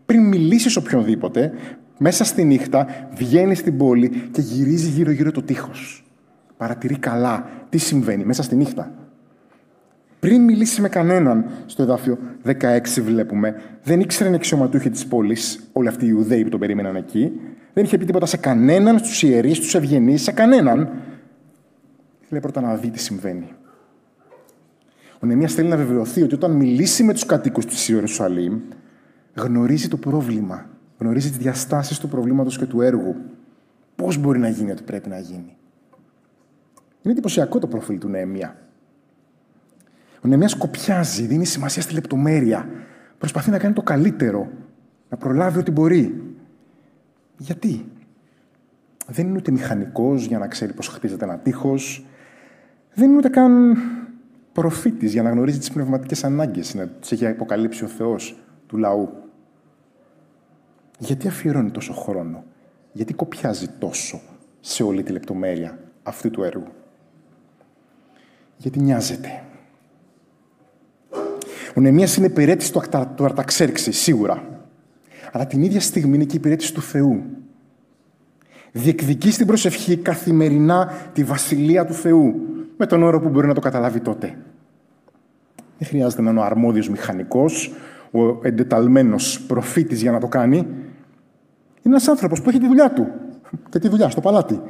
πριν 0.05 0.27
μιλήσει 0.27 0.77
οποιονδήποτε, 0.77 1.51
μέσα 1.97 2.23
στη 2.23 2.43
νύχτα 2.43 2.87
βγαίνει 3.13 3.55
στην 3.55 3.77
πόλη 3.77 4.09
και 4.31 4.41
γυρίζει 4.41 4.89
γύρω-γύρω 4.89 5.31
το 5.31 5.41
τείχος 5.41 6.08
παρατηρεί 6.59 6.97
καλά 6.97 7.49
τι 7.69 7.77
συμβαίνει 7.77 8.25
μέσα 8.25 8.43
στη 8.43 8.55
νύχτα. 8.55 8.91
Πριν 10.19 10.41
μιλήσει 10.41 10.81
με 10.81 10.89
κανέναν, 10.89 11.45
στο 11.65 11.83
εδάφιο 11.83 12.17
16 12.45 13.01
βλέπουμε, 13.01 13.55
δεν 13.83 13.99
ήξεραν 13.99 14.33
αξιωματούχοι 14.33 14.89
της 14.89 15.07
πόλης, 15.07 15.69
όλοι 15.73 15.87
αυτοί 15.87 16.05
οι 16.05 16.09
Ιουδαίοι 16.11 16.43
που 16.43 16.49
τον 16.49 16.59
περίμεναν 16.59 16.95
εκεί, 16.95 17.31
δεν 17.73 17.83
είχε 17.83 17.97
πει 17.97 18.05
τίποτα 18.05 18.25
σε 18.25 18.37
κανέναν, 18.37 18.99
στους 18.99 19.23
ιερείς, 19.23 19.57
στους 19.57 19.75
ευγενείς, 19.75 20.21
σε 20.21 20.31
κανέναν. 20.31 20.89
Ήθελε 22.23 22.39
πρώτα 22.39 22.61
να 22.61 22.75
δει 22.75 22.89
τι 22.89 22.99
συμβαίνει. 22.99 23.51
Ο 25.19 25.25
Νεμίας 25.25 25.53
θέλει 25.53 25.67
να 25.67 25.77
βεβαιωθεί 25.77 26.21
ότι 26.21 26.35
όταν 26.35 26.51
μιλήσει 26.51 27.03
με 27.03 27.13
τους 27.13 27.25
κατοίκους 27.25 27.65
της 27.65 27.89
Ιερουσαλήμ, 27.89 28.59
γνωρίζει 29.35 29.87
το 29.87 29.97
πρόβλημα, 29.97 30.69
γνωρίζει 30.97 31.29
τις 31.29 31.37
διαστάσεις 31.37 31.99
του 31.99 32.07
προβλήματος 32.07 32.57
και 32.57 32.65
του 32.65 32.81
έργου. 32.81 33.15
Πώς 33.95 34.17
μπορεί 34.17 34.39
να 34.39 34.49
γίνει 34.49 34.71
ότι 34.71 34.83
πρέπει 34.83 35.09
να 35.09 35.19
γίνει. 35.19 35.58
Είναι 37.09 37.17
εντυπωσιακό 37.17 37.59
το 37.59 37.67
προφίλ 37.67 37.97
του 37.97 38.07
Νεμία. 38.07 38.55
Ο 40.21 40.27
Νεμίας 40.27 40.55
κοπιάζει, 40.55 41.25
δίνει 41.25 41.45
σημασία 41.45 41.81
στη 41.81 41.93
λεπτομέρεια. 41.93 42.69
Προσπαθεί 43.17 43.49
να 43.49 43.57
κάνει 43.57 43.73
το 43.73 43.81
καλύτερο, 43.81 44.49
να 45.09 45.17
προλάβει 45.17 45.59
ό,τι 45.59 45.71
μπορεί. 45.71 46.23
Γιατί; 47.37 47.85
Δεν 49.07 49.27
είναι 49.27 49.37
ούτε 49.37 49.51
μηχανικός 49.51 50.25
για 50.25 50.39
να 50.39 50.47
ξέρει 50.47 50.73
πώς 50.73 50.87
χτίζεται 50.87 51.23
ένα 51.25 51.37
τείχος. 51.37 52.05
Δεν 52.93 53.09
είναι 53.09 53.17
ούτε 53.17 53.29
καν 53.29 53.77
προφήτης 54.51 55.11
για 55.11 55.23
να 55.23 55.29
γνωρίζει 55.29 55.59
τις 55.59 55.71
πνευματικές 55.71 56.23
ανάγκες, 56.23 56.73
να 56.73 56.87
τις 56.87 57.11
έχει 57.11 57.27
αποκαλύψει 57.27 57.83
ο 57.83 57.87
Θεός 57.87 58.39
του 58.67 58.77
λαού. 58.77 59.09
Γιατί 60.97 61.27
αφιερώνει 61.27 61.71
τόσο 61.71 61.93
χρόνο, 61.93 62.43
γιατί 62.91 63.13
κοπιάζει 63.13 63.67
τόσο 63.67 64.21
σε 64.59 64.83
όλη 64.83 65.03
τη 65.03 65.11
λεπτομέρεια 65.11 65.79
αυτού 66.03 66.29
του 66.29 66.43
έργου; 66.43 66.67
Γιατί 68.61 68.79
νοιάζεται. 68.79 69.43
Ο 71.75 71.81
Νεμίας 71.81 72.15
είναι 72.15 72.25
υπηρέτης 72.25 72.71
του, 72.71 72.81
του 73.15 73.25
Αρταξέρξη, 73.25 73.91
σίγουρα. 73.91 74.43
Αλλά 75.31 75.47
την 75.47 75.63
ίδια 75.63 75.81
στιγμή 75.81 76.15
είναι 76.15 76.23
και 76.23 76.35
υπηρέτης 76.35 76.71
του 76.71 76.81
Θεού. 76.81 77.23
Διεκδικεί 78.71 79.31
στην 79.31 79.47
προσευχή 79.47 79.97
καθημερινά 79.97 80.91
τη 81.13 81.23
βασιλεία 81.23 81.85
του 81.85 81.93
Θεού, 81.93 82.35
με 82.77 82.85
τον 82.85 83.03
όρο 83.03 83.19
που 83.19 83.29
μπορεί 83.29 83.47
να 83.47 83.53
το 83.53 83.61
καταλάβει 83.61 83.99
τότε. 83.99 84.37
Δεν 85.77 85.87
χρειάζεται 85.87 86.21
να 86.21 86.29
είναι 86.29 86.39
ο 86.39 86.43
αρμόδιος 86.43 86.89
μηχανικός, 86.89 87.73
ο 88.11 88.47
εντεταλμένος 88.47 89.41
προφήτης 89.41 90.01
για 90.01 90.11
να 90.11 90.19
το 90.19 90.27
κάνει. 90.27 90.57
Είναι 90.57 90.67
ένας 91.83 92.07
άνθρωπος 92.07 92.41
που 92.41 92.49
έχει 92.49 92.59
τη 92.59 92.67
δουλειά 92.67 92.91
του 92.93 93.07
και 93.69 93.79
τη 93.79 93.87
δουλειά 93.87 94.09
στο 94.09 94.21
παλάτι. 94.21 94.61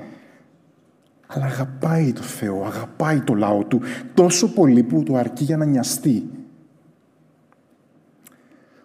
Αλλά 1.31 1.45
αγαπάει 1.45 2.13
το 2.13 2.21
Θεό, 2.21 2.65
αγαπάει 2.65 3.21
το 3.21 3.33
λαό 3.33 3.63
του 3.63 3.81
τόσο 4.13 4.53
πολύ 4.53 4.83
που 4.83 5.03
του 5.03 5.17
αρκεί 5.17 5.43
για 5.43 5.57
να 5.57 5.65
νοιαστεί. 5.65 6.29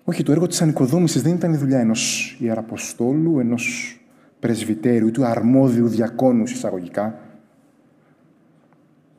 Όχι, 0.04 0.22
το 0.22 0.32
έργο 0.32 0.46
της 0.46 0.62
ανοικοδόμησης 0.62 1.22
δεν 1.22 1.34
ήταν 1.34 1.52
η 1.52 1.56
δουλειά 1.56 1.78
ενός 1.78 2.36
ιεραποστόλου, 2.40 3.38
ενός 3.38 3.98
πρεσβυτέριου, 4.40 5.10
του 5.10 5.24
αρμόδιου 5.24 5.88
διακόνους 5.88 6.52
εισαγωγικά. 6.52 7.18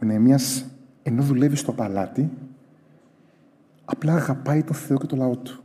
Ο 0.01 0.05
Νεεμίας, 0.05 0.65
ενώ 1.03 1.23
δουλεύει 1.23 1.55
στο 1.55 1.71
παλάτι, 1.71 2.29
απλά 3.85 4.13
αγαπάει 4.13 4.63
τον 4.63 4.75
Θεό 4.75 4.97
και 4.97 5.05
το 5.05 5.15
λαό 5.15 5.37
του. 5.37 5.63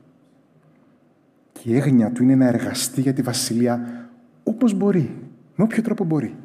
Και 1.52 1.70
η 1.70 1.76
έγνοια 1.76 2.12
του 2.12 2.22
είναι 2.22 2.34
να 2.34 2.46
εργαστεί 2.46 3.00
για 3.00 3.12
τη 3.12 3.22
Βασιλεία 3.22 4.08
όπως 4.42 4.74
μπορεί, 4.74 5.16
με 5.56 5.64
όποιο 5.64 5.82
τρόπο 5.82 6.04
μπορεί. 6.04 6.36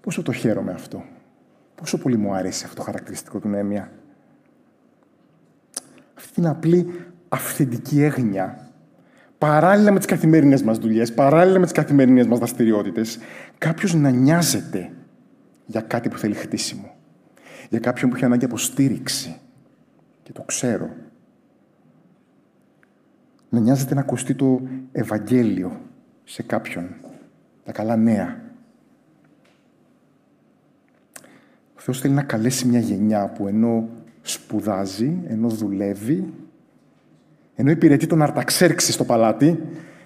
Πόσο 0.00 0.22
το 0.22 0.32
χαίρομαι 0.32 0.72
αυτό. 0.72 1.04
Πόσο 1.74 1.98
πολύ 1.98 2.16
μου 2.16 2.34
αρέσει 2.34 2.64
αυτό 2.64 2.76
το 2.76 2.82
χαρακτηριστικό 2.82 3.38
του 3.38 3.48
Νέμια. 3.48 3.92
Αυτή 6.14 6.32
την 6.32 6.46
απλή 6.46 7.04
αυθεντική 7.28 8.02
έγνοια, 8.02 8.68
παράλληλα 9.38 9.92
με 9.92 9.98
τις 9.98 10.06
καθημερινές 10.06 10.62
μας 10.62 10.78
δουλειές, 10.78 11.14
παράλληλα 11.14 11.58
με 11.58 11.64
τις 11.64 11.74
καθημερινές 11.74 12.26
μας 12.26 12.38
δραστηριότητες, 12.38 13.18
κάποιος 13.58 13.94
να 13.94 14.10
νοιάζεται 14.10 14.92
για 15.66 15.80
κάτι 15.80 16.08
που 16.08 16.18
θέλει 16.18 16.34
χτίσιμο. 16.34 16.94
Για 17.68 17.78
κάποιον 17.78 18.10
που 18.10 18.16
έχει 18.16 18.24
ανάγκη 18.24 18.44
αποστήριξη. 18.44 19.36
Και 20.22 20.32
το 20.32 20.42
ξέρω. 20.42 20.90
Να 23.48 23.58
νοιάζεται 23.58 23.94
να 23.94 24.00
ακουστεί 24.00 24.34
το 24.34 24.62
Ευαγγέλιο 24.92 25.80
σε 26.24 26.42
κάποιον. 26.42 26.94
Τα 27.64 27.72
καλά 27.72 27.96
νέα. 27.96 28.49
Ο 31.80 31.82
Θεός 31.82 32.00
θέλει 32.00 32.14
να 32.14 32.22
καλέσει 32.22 32.66
μια 32.66 32.78
γενιά 32.78 33.28
που 33.28 33.46
ενώ 33.46 33.88
σπουδάζει, 34.22 35.18
ενώ 35.26 35.48
δουλεύει, 35.48 36.32
ενώ 37.54 37.70
υπηρετεί 37.70 38.06
τον 38.06 38.22
Αρταξέρξη 38.22 38.92
στο 38.92 39.04
παλάτι, 39.04 39.62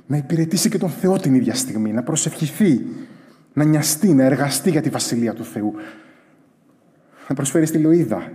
να 0.06 0.16
υπηρετήσει 0.16 0.68
και 0.68 0.78
τον 0.78 0.90
Θεό 0.90 1.18
την 1.18 1.34
ίδια 1.34 1.54
στιγμή, 1.54 1.92
να 1.92 2.02
προσευχηθεί, 2.02 2.86
να 3.52 3.64
νοιαστεί, 3.64 4.14
να 4.14 4.24
εργαστεί 4.24 4.70
για 4.70 4.80
τη 4.80 4.88
Βασιλεία 4.88 5.34
του 5.34 5.44
Θεού. 5.44 5.74
Να 7.28 7.34
προσφέρει 7.34 7.66
στη 7.66 7.78
Λοίδα, 7.78 8.32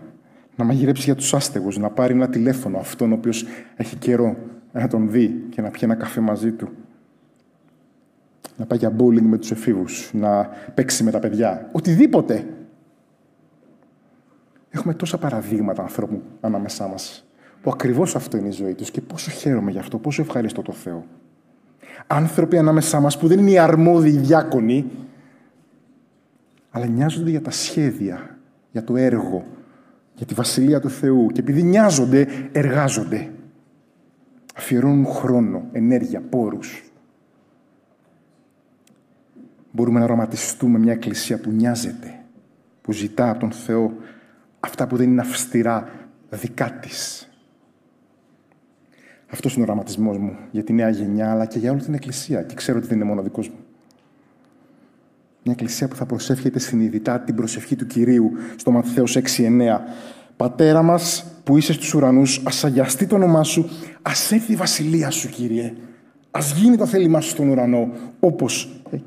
να 0.55 0.63
μαγειρέψει 0.63 1.03
για 1.03 1.15
τους 1.15 1.33
άστεγους, 1.33 1.77
να 1.77 1.89
πάρει 1.89 2.13
ένα 2.13 2.29
τηλέφωνο 2.29 2.77
αυτόν 2.77 3.11
ο 3.11 3.15
οποίος 3.15 3.45
έχει 3.75 3.95
καιρό 3.95 4.37
να 4.71 4.87
τον 4.87 5.11
δει 5.11 5.45
και 5.49 5.61
να 5.61 5.69
πιει 5.69 5.81
ένα 5.83 5.95
καφέ 5.95 6.21
μαζί 6.21 6.51
του. 6.51 6.69
Να 8.57 8.65
πάει 8.65 8.77
για 8.77 8.95
bowling 8.97 9.21
με 9.21 9.37
τους 9.37 9.51
εφήβους, 9.51 10.09
να 10.13 10.49
παίξει 10.73 11.03
με 11.03 11.11
τα 11.11 11.19
παιδιά. 11.19 11.69
Οτιδήποτε. 11.71 12.45
Έχουμε 14.69 14.93
τόσα 14.93 15.17
παραδείγματα 15.17 15.81
ανθρώπου 15.81 16.21
ανάμεσά 16.41 16.87
μας 16.87 17.23
που 17.61 17.69
ακριβώς 17.69 18.15
αυτό 18.15 18.37
είναι 18.37 18.47
η 18.47 18.51
ζωή 18.51 18.73
τους 18.73 18.91
και 18.91 19.01
πόσο 19.01 19.31
χαίρομαι 19.31 19.71
γι' 19.71 19.79
αυτό, 19.79 19.97
πόσο 19.97 20.21
ευχαριστώ 20.21 20.61
το 20.61 20.71
Θεό. 20.71 21.05
Άνθρωποι 22.07 22.57
ανάμεσά 22.57 22.99
μας 22.99 23.17
που 23.17 23.27
δεν 23.27 23.39
είναι 23.39 23.51
οι 23.51 23.57
αρμόδιοι 23.57 24.17
διάκονοι, 24.17 24.85
αλλά 26.71 26.85
νοιάζονται 26.85 27.29
για 27.29 27.41
τα 27.41 27.51
σχέδια, 27.51 28.37
για 28.71 28.83
το 28.83 28.95
έργο, 28.95 29.45
για 30.15 30.25
τη 30.25 30.33
Βασιλεία 30.33 30.79
του 30.79 30.89
Θεού. 30.89 31.27
Και 31.27 31.39
επειδή 31.39 31.63
νοιάζονται, 31.63 32.27
εργάζονται. 32.51 33.31
Αφιερώνουν 34.55 35.05
χρόνο, 35.05 35.63
ενέργεια, 35.71 36.21
πόρους. 36.29 36.83
Μπορούμε 39.71 39.99
να 39.99 40.05
οραματιστούμε 40.05 40.79
μια 40.79 40.93
εκκλησία 40.93 41.39
που 41.39 41.49
νοιάζεται, 41.49 42.19
που 42.81 42.91
ζητά 42.91 43.29
από 43.29 43.39
τον 43.39 43.51
Θεό 43.51 43.93
αυτά 44.59 44.87
που 44.87 44.97
δεν 44.97 45.09
είναι 45.09 45.21
αυστηρά 45.21 45.89
δικά 46.29 46.71
της. 46.71 47.29
Αυτός 49.31 49.53
είναι 49.53 49.61
ο 49.61 49.65
οραματισμός 49.67 50.17
μου 50.17 50.37
για 50.51 50.63
τη 50.63 50.73
νέα 50.73 50.89
γενιά, 50.89 51.31
αλλά 51.31 51.45
και 51.45 51.59
για 51.59 51.71
όλη 51.71 51.81
την 51.81 51.93
εκκλησία. 51.93 52.43
Και 52.43 52.55
ξέρω 52.55 52.77
ότι 52.77 52.87
δεν 52.87 52.97
είναι 52.97 53.05
μόνο 53.05 53.21
δικός 53.21 53.49
μου. 53.49 53.57
Μια 55.43 55.53
εκκλησία 55.53 55.87
που 55.87 55.95
θα 55.95 56.05
προσεύχεται 56.05 56.59
συνειδητά 56.59 57.19
την 57.19 57.35
προσευχή 57.35 57.75
του 57.75 57.85
Κυρίου 57.85 58.31
στο 58.55 58.71
Ματθαίος 58.71 59.17
6-9. 59.37 59.79
Πατέρα 60.35 60.81
μας 60.81 61.25
που 61.43 61.57
είσαι 61.57 61.73
στους 61.73 61.93
ουρανούς, 61.93 62.41
ας 62.43 62.63
αγιαστεί 62.63 63.07
το 63.07 63.15
όνομά 63.15 63.43
σου, 63.43 63.69
ας 64.01 64.31
έρθει 64.31 64.51
η 64.51 64.55
βασιλεία 64.55 65.09
σου, 65.09 65.29
Κύριε. 65.29 65.73
Ας 66.31 66.51
γίνει 66.51 66.77
το 66.77 66.85
θέλημά 66.85 67.21
σου 67.21 67.29
στον 67.29 67.49
ουρανό, 67.49 67.91
όπως 68.19 68.81
ε, 68.91 68.97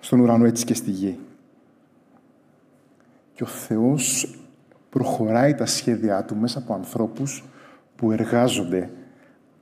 στον 0.00 0.20
ουρανό 0.20 0.44
έτσι 0.44 0.64
και 0.64 0.74
στη 0.74 0.90
γη. 0.90 1.18
Και 3.34 3.42
ο 3.42 3.46
Θεός 3.46 4.34
προχωράει 4.94 5.54
τα 5.54 5.66
σχέδιά 5.66 6.24
Του 6.24 6.36
μέσα 6.36 6.58
από 6.58 6.74
ανθρώπους 6.74 7.44
που 7.96 8.12
εργάζονται, 8.12 8.90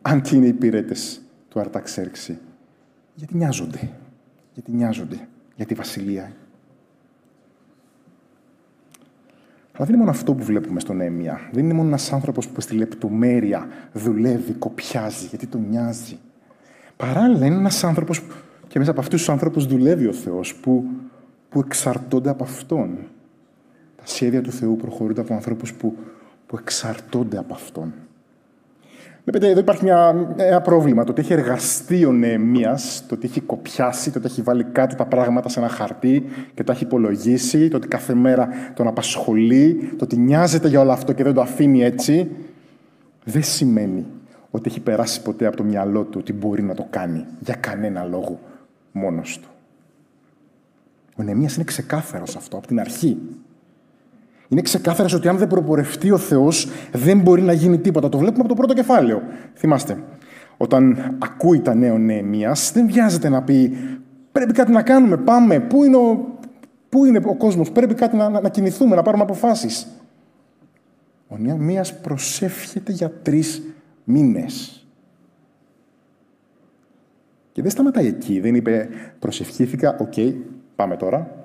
αν 0.02 0.20
και 0.20 0.36
είναι 0.36 0.46
υπηρέτες 0.46 1.20
του 1.48 1.60
Αρταξέρξη. 1.60 2.38
Γιατί 3.14 3.36
νοιάζονται. 3.36 3.90
Γιατί 4.54 4.72
νοιάζονται 4.72 5.28
για 5.56 5.66
τη 5.66 5.74
βασιλεία. 5.74 6.32
Αλλά 9.72 9.86
δεν 9.86 9.88
είναι 9.88 9.96
μόνο 9.96 10.10
αυτό 10.10 10.34
που 10.34 10.44
βλέπουμε 10.44 10.80
στον 10.80 11.00
Έμια. 11.00 11.40
Δεν 11.52 11.64
είναι 11.64 11.74
μόνο 11.74 11.88
ένας 11.88 12.12
άνθρωπος 12.12 12.48
που 12.48 12.60
στη 12.60 12.74
λεπτομέρεια 12.74 13.68
δουλεύει, 13.92 14.52
κοπιάζει, 14.52 15.26
γιατί 15.26 15.46
τον 15.46 15.66
νοιάζει. 15.68 16.18
Παράλληλα, 16.96 17.46
είναι 17.46 17.56
ένας 17.56 17.84
άνθρωπος 17.84 18.22
και 18.68 18.78
μέσα 18.78 18.90
από 18.90 19.00
αυτούς 19.00 19.18
τους 19.18 19.28
ανθρώπους 19.28 19.66
δουλεύει 19.66 20.06
ο 20.06 20.12
Θεός, 20.12 20.54
που, 20.54 20.84
που 21.48 21.60
εξαρτώνται 21.60 22.30
από 22.30 22.44
αυτόν. 22.44 22.98
Τα 24.02 24.08
σχέδια 24.08 24.40
του 24.40 24.52
Θεού 24.52 24.76
προχωρούνται 24.76 25.20
από 25.20 25.34
ανθρώπους 25.34 25.74
που, 25.74 25.96
που 26.46 26.56
εξαρτώνται 26.60 27.38
από 27.38 27.54
αυτόν. 27.54 27.92
Βλέπετε, 29.24 29.48
εδώ 29.48 29.60
υπάρχει 29.60 29.84
μια, 29.84 30.34
ένα 30.36 30.60
πρόβλημα. 30.60 31.04
Το 31.04 31.10
ότι 31.10 31.20
έχει 31.20 31.32
εργαστεί 31.32 32.04
ο 32.04 32.12
Νεεμία, 32.12 32.78
το 33.08 33.14
ότι 33.14 33.26
έχει 33.26 33.40
κοπιάσει, 33.40 34.10
το 34.10 34.18
ότι 34.18 34.26
έχει 34.26 34.42
βάλει 34.42 34.64
κάτω 34.64 34.96
τα 34.96 35.06
πράγματα 35.06 35.48
σε 35.48 35.60
ένα 35.60 35.68
χαρτί 35.68 36.24
και 36.54 36.64
τα 36.64 36.72
έχει 36.72 36.84
υπολογίσει, 36.84 37.68
το 37.68 37.76
ότι 37.76 37.88
κάθε 37.88 38.14
μέρα 38.14 38.48
τον 38.74 38.86
απασχολεί, 38.86 39.92
το 39.96 40.04
ότι 40.04 40.16
νοιάζεται 40.16 40.68
για 40.68 40.80
όλο 40.80 40.92
αυτό 40.92 41.12
και 41.12 41.22
δεν 41.22 41.34
το 41.34 41.40
αφήνει 41.40 41.82
έτσι, 41.82 42.30
δεν 43.24 43.42
σημαίνει 43.42 44.06
ότι 44.50 44.68
έχει 44.68 44.80
περάσει 44.80 45.22
ποτέ 45.22 45.46
από 45.46 45.56
το 45.56 45.64
μυαλό 45.64 46.02
του 46.02 46.18
ότι 46.20 46.32
μπορεί 46.32 46.62
να 46.62 46.74
το 46.74 46.86
κάνει 46.90 47.24
για 47.40 47.54
κανένα 47.54 48.04
λόγο 48.04 48.40
μόνος 48.92 49.38
του. 49.38 49.48
Ο 51.16 51.22
Νεεμίας 51.22 51.54
είναι 51.54 51.64
ξεκάθαρος 51.64 52.36
αυτό 52.36 52.56
από 52.56 52.66
την 52.66 52.80
αρχή. 52.80 53.18
Είναι 54.52 54.62
ξεκάθαρο 54.62 55.08
ότι 55.14 55.28
αν 55.28 55.36
δεν 55.36 55.48
προπορευτεί 55.48 56.10
ο 56.10 56.18
Θεός, 56.18 56.68
δεν 56.92 57.20
μπορεί 57.20 57.42
να 57.42 57.52
γίνει 57.52 57.78
τίποτα. 57.78 58.08
Το 58.08 58.18
βλέπουμε 58.18 58.40
από 58.40 58.48
το 58.48 58.54
πρώτο 58.54 58.74
κεφάλαιο. 58.74 59.22
Θυμάστε, 59.54 60.02
όταν 60.56 61.16
ακούει 61.18 61.60
τα 61.60 61.74
νέα 61.74 61.98
Νεεμίας, 61.98 62.72
δεν 62.72 62.86
βιάζεται 62.86 63.28
να 63.28 63.42
πει 63.42 63.76
Πρέπει 64.32 64.52
κάτι 64.52 64.72
να 64.72 64.82
κάνουμε, 64.82 65.16
πάμε. 65.16 65.60
Πού 65.60 65.84
είναι 65.84 65.96
ο, 65.96 66.38
πού 66.88 67.04
είναι 67.04 67.20
ο 67.24 67.34
κόσμος, 67.34 67.70
πρέπει 67.70 67.94
κάτι 67.94 68.16
να, 68.16 68.28
να, 68.28 68.40
να 68.40 68.48
κινηθούμε, 68.48 68.96
να 68.96 69.02
πάρουμε 69.02 69.22
αποφάσεις. 69.22 69.86
Ο 71.28 71.36
Νεεμίας 71.38 72.00
προσεύχεται 72.00 72.92
για 72.92 73.10
τρεις 73.10 73.62
μήνες. 74.04 74.86
Και 77.52 77.62
δεν 77.62 77.70
σταματάει 77.70 78.06
εκεί. 78.06 78.40
Δεν 78.40 78.54
είπε 78.54 78.88
προσευχήθηκα, 79.18 79.96
οκ, 80.00 80.14
πάμε 80.76 80.96
τώρα 80.96 81.41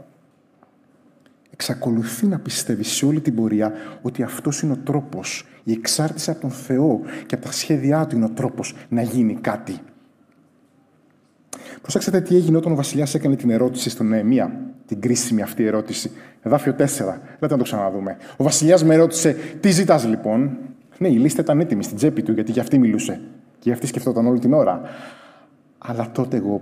εξακολουθεί 1.57 2.27
να 2.27 2.39
πιστεύει 2.39 2.83
σε 2.83 3.05
όλη 3.05 3.21
την 3.21 3.35
πορεία 3.35 3.71
ότι 4.01 4.23
αυτός 4.23 4.61
είναι 4.61 4.71
ο 4.71 4.77
τρόπος, 4.83 5.45
η 5.63 5.71
εξάρτηση 5.71 6.31
από 6.31 6.41
τον 6.41 6.49
Θεό 6.49 7.01
και 7.25 7.35
από 7.35 7.45
τα 7.45 7.51
σχέδιά 7.51 8.07
του 8.07 8.15
είναι 8.15 8.25
ο 8.25 8.29
τρόπος 8.29 8.75
να 8.89 9.01
γίνει 9.01 9.35
κάτι. 9.35 9.79
Προσέξτε 11.81 12.21
τι 12.21 12.35
έγινε 12.35 12.57
όταν 12.57 12.71
ο 12.71 12.75
Βασιλιάς 12.75 13.13
έκανε 13.13 13.35
την 13.35 13.49
ερώτηση 13.49 13.89
στον 13.89 14.07
Νεεμία, 14.07 14.59
την 14.85 15.01
κρίσιμη 15.01 15.41
αυτή 15.41 15.65
ερώτηση. 15.65 16.11
Εδάφιο 16.41 16.75
4, 16.77 16.85
δεν 17.39 17.49
να 17.49 17.57
το 17.57 17.63
ξαναδούμε. 17.63 18.17
Ο 18.37 18.43
Βασιλιάς 18.43 18.83
με 18.83 18.95
ρώτησε, 18.95 19.35
Τι 19.59 19.69
ζητάς 19.69 20.05
λοιπόν; 20.05 20.57
Ναι, 20.97 21.07
η 21.07 21.17
λίστα 21.17 21.41
ήταν 21.41 21.59
έτοιμη 21.59 21.83
στην 21.83 21.97
τσέπη 21.97 22.23
του, 22.23 22.31
γιατί 22.31 22.51
για 22.51 22.61
αυτή 22.61 22.77
μιλούσε. 22.77 23.21
Και 23.53 23.63
για 23.63 23.73
αυτή 23.73 23.87
σκεφτόταν 23.87 24.27
όλη 24.27 24.39
την 24.39 24.53
ώρα. 24.53 24.81
Αλλά 25.77 26.11
τότε 26.11 26.37
εγώ 26.37 26.61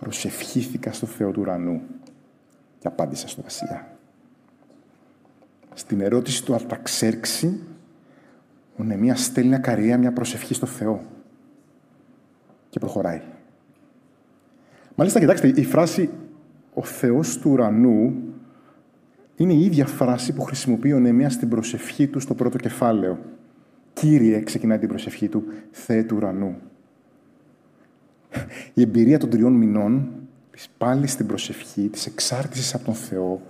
προσευχήθηκα 0.00 0.92
στο 0.92 1.06
Θεό 1.06 1.30
του 1.30 1.40
ουρανού 1.40 1.80
και 2.78 2.88
απάντησα 2.88 3.28
στο 3.28 3.42
Βασιλιά 3.42 3.89
στην 5.74 6.00
ερώτηση 6.00 6.44
του 6.44 6.54
Αρταξέρξη, 6.54 7.60
ο 8.76 8.82
Νεμίας 8.82 9.24
στέλνει 9.24 9.54
ακαρία 9.54 9.98
μια 9.98 10.12
προσευχή 10.12 10.54
στο 10.54 10.66
Θεό. 10.66 11.02
Και 12.68 12.78
προχωράει. 12.78 13.20
Μάλιστα, 14.94 15.20
κοιτάξτε, 15.20 15.48
η 15.48 15.64
φράση 15.64 16.10
«Ο 16.74 16.82
Θεός 16.82 17.38
του 17.38 17.50
ουρανού» 17.50 18.14
είναι 19.36 19.52
η 19.52 19.64
ίδια 19.64 19.86
φράση 19.86 20.32
που 20.32 20.42
χρησιμοποιεί 20.42 20.92
ο 20.92 20.98
Νεμίας 20.98 21.32
στην 21.32 21.48
προσευχή 21.48 22.06
του 22.06 22.20
στο 22.20 22.34
πρώτο 22.34 22.58
κεφάλαιο. 22.58 23.18
«Κύριε», 23.92 24.40
ξεκινάει 24.42 24.78
την 24.78 24.88
προσευχή 24.88 25.28
του, 25.28 25.44
«Θεέ 25.70 26.02
του 26.02 26.16
ουρανού». 26.16 26.56
Η 28.74 28.82
εμπειρία 28.82 29.18
των 29.18 29.30
τριών 29.30 29.52
μηνών, 29.52 30.10
της 30.50 30.68
πάλι 30.78 31.06
στην 31.06 31.26
προσευχή, 31.26 31.88
της 31.88 32.06
εξάρτησης 32.06 32.74
από 32.74 32.84
τον 32.84 32.94
Θεό, 32.94 33.42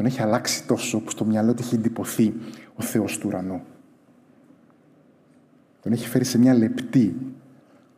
τον 0.00 0.08
έχει 0.08 0.22
αλλάξει 0.22 0.66
τόσο 0.66 1.00
που 1.00 1.10
στο 1.10 1.24
μυαλό 1.24 1.54
του 1.54 1.62
έχει 1.62 1.74
εντυπωθεί 1.74 2.34
ο 2.74 2.82
Θεός 2.82 3.18
του 3.18 3.28
ουρανού. 3.28 3.62
Τον 5.82 5.92
έχει 5.92 6.08
φέρει 6.08 6.24
σε 6.24 6.38
μια 6.38 6.54
λεπτή, 6.54 7.16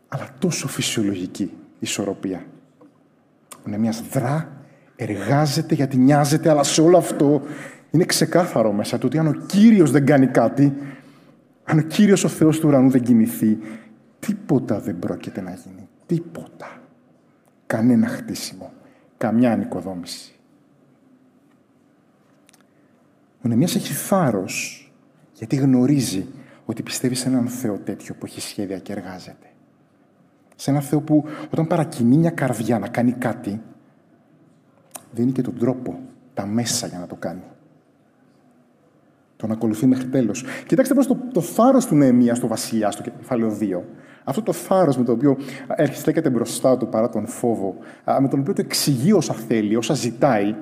αλλά 0.09 0.29
τόσο 0.39 0.69
φυσιολογική 0.69 1.53
ισορροπία. 1.79 2.45
Είναι 3.67 3.79
μιας 3.79 4.03
δρά, 4.11 4.53
εργάζεται 4.97 5.75
γιατί 5.75 5.97
νοιάζεται, 5.97 6.51
αλλά 6.51 6.63
σε 6.63 6.83
όλο 6.83 6.97
αυτό 6.97 7.43
είναι 7.91 8.05
ξεκάθαρο 8.05 8.73
μέσα 8.73 8.99
του 8.99 9.07
ότι 9.07 9.19
αν 9.19 9.27
ο 9.27 9.33
Κύριος 9.47 9.91
δεν 9.91 10.07
κάνει 10.07 10.27
κάτι, 10.27 10.77
αν 11.65 11.79
ο 11.79 11.83
Κύριος 11.83 12.25
ο 12.25 12.29
Θεός 12.29 12.61
του 12.61 12.69
ουρανού 12.69 12.91
δεν 12.91 13.03
κινηθεί, 13.03 13.59
τίποτα 14.19 14.81
δεν 14.81 14.99
πρόκειται 14.99 15.41
να 15.41 15.51
γίνει. 15.51 15.89
Τίποτα. 16.07 16.81
Κανένα 17.67 18.07
χτίσιμο. 18.07 18.73
Καμιά 19.17 19.53
ανοικοδόμηση. 19.53 20.32
Ο 23.45 23.49
Νεμίας 23.49 23.75
έχει 23.75 23.93
θάρρος, 23.93 24.87
γιατί 25.35 25.57
γνωρίζει 25.57 26.27
ότι 26.65 26.83
πιστεύει 26.83 27.15
σε 27.15 27.29
έναν 27.29 27.49
Θεό 27.49 27.79
τέτοιο 27.79 28.15
που 28.15 28.27
έχει 28.27 28.41
σχέδια 28.41 28.79
και 28.79 28.93
εργάζεται. 28.93 29.47
Σε 30.57 30.71
έναν 30.71 30.83
Θεό 30.83 31.01
που 31.01 31.25
όταν 31.51 31.67
παρακινεί 31.67 32.17
μια 32.17 32.31
καρδιά 32.31 32.79
να 32.79 32.89
κάνει 32.89 33.13
κάτι, 33.13 33.61
δίνει 35.13 35.33
και 35.33 35.43
τον 35.43 35.59
τρόπο, 35.59 36.01
τα 36.35 36.47
μέσα 36.47 36.87
για 36.87 36.99
να 36.99 37.07
το 37.07 37.15
κάνει. 37.15 37.43
Τον 39.37 39.51
ακολουθεί 39.51 39.87
μέχρι 39.87 40.09
τέλος. 40.09 40.45
Κοιτάξτε 40.67 40.95
πώς 40.95 41.07
το, 41.07 41.19
το 41.33 41.41
θάρρος 41.41 41.87
του 41.87 41.95
Νεεμίας 41.95 42.37
στο 42.37 42.47
βασιλιά, 42.47 42.91
στο 42.91 43.03
κεφάλαιο 43.03 43.59
2, 43.61 43.81
αυτό 44.25 44.43
το 44.43 44.53
θάρρος 44.53 44.97
με 44.97 45.05
το 45.05 45.13
οποίο 45.13 45.37
έρχεται 45.77 46.31
μπροστά 46.31 46.77
του 46.77 46.89
παρά 46.89 47.09
τον 47.09 47.27
φόβο, 47.27 47.77
με 48.21 48.29
τον 48.29 48.41
οποίο 48.41 48.53
το 48.53 48.63
εξηγεί 48.65 49.13
όσα 49.13 49.35
θέλει, 49.35 49.77
όσα 49.77 49.95
ζητάει, 49.95 50.55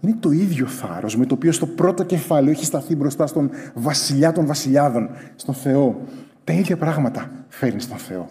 είναι 0.00 0.16
το 0.20 0.30
ίδιο 0.30 0.66
θάρρος 0.66 1.16
με 1.16 1.26
το 1.26 1.34
οποίο 1.34 1.52
στο 1.52 1.66
πρώτο 1.66 2.04
κεφάλαιο 2.04 2.50
έχει 2.50 2.64
σταθεί 2.64 2.96
μπροστά 2.96 3.26
στον 3.26 3.50
βασιλιά 3.74 4.32
των 4.32 4.46
βασιλιάδων, 4.46 5.10
στον 5.36 5.54
Θεό. 5.54 6.00
Τα 6.44 6.52
ίδια 6.52 6.76
πράγματα 6.76 7.30
φέρνει 7.48 7.80
στον 7.80 7.96
Θεό. 7.96 8.30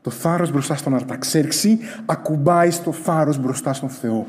Το 0.00 0.10
θάρρος 0.10 0.50
μπροστά 0.50 0.74
στον 0.74 0.94
Αρταξέρξη 0.94 1.78
ακουμπάει 2.06 2.70
στο 2.70 2.92
θάρρος 2.92 3.38
μπροστά 3.38 3.72
στον 3.72 3.88
Θεό. 3.88 4.26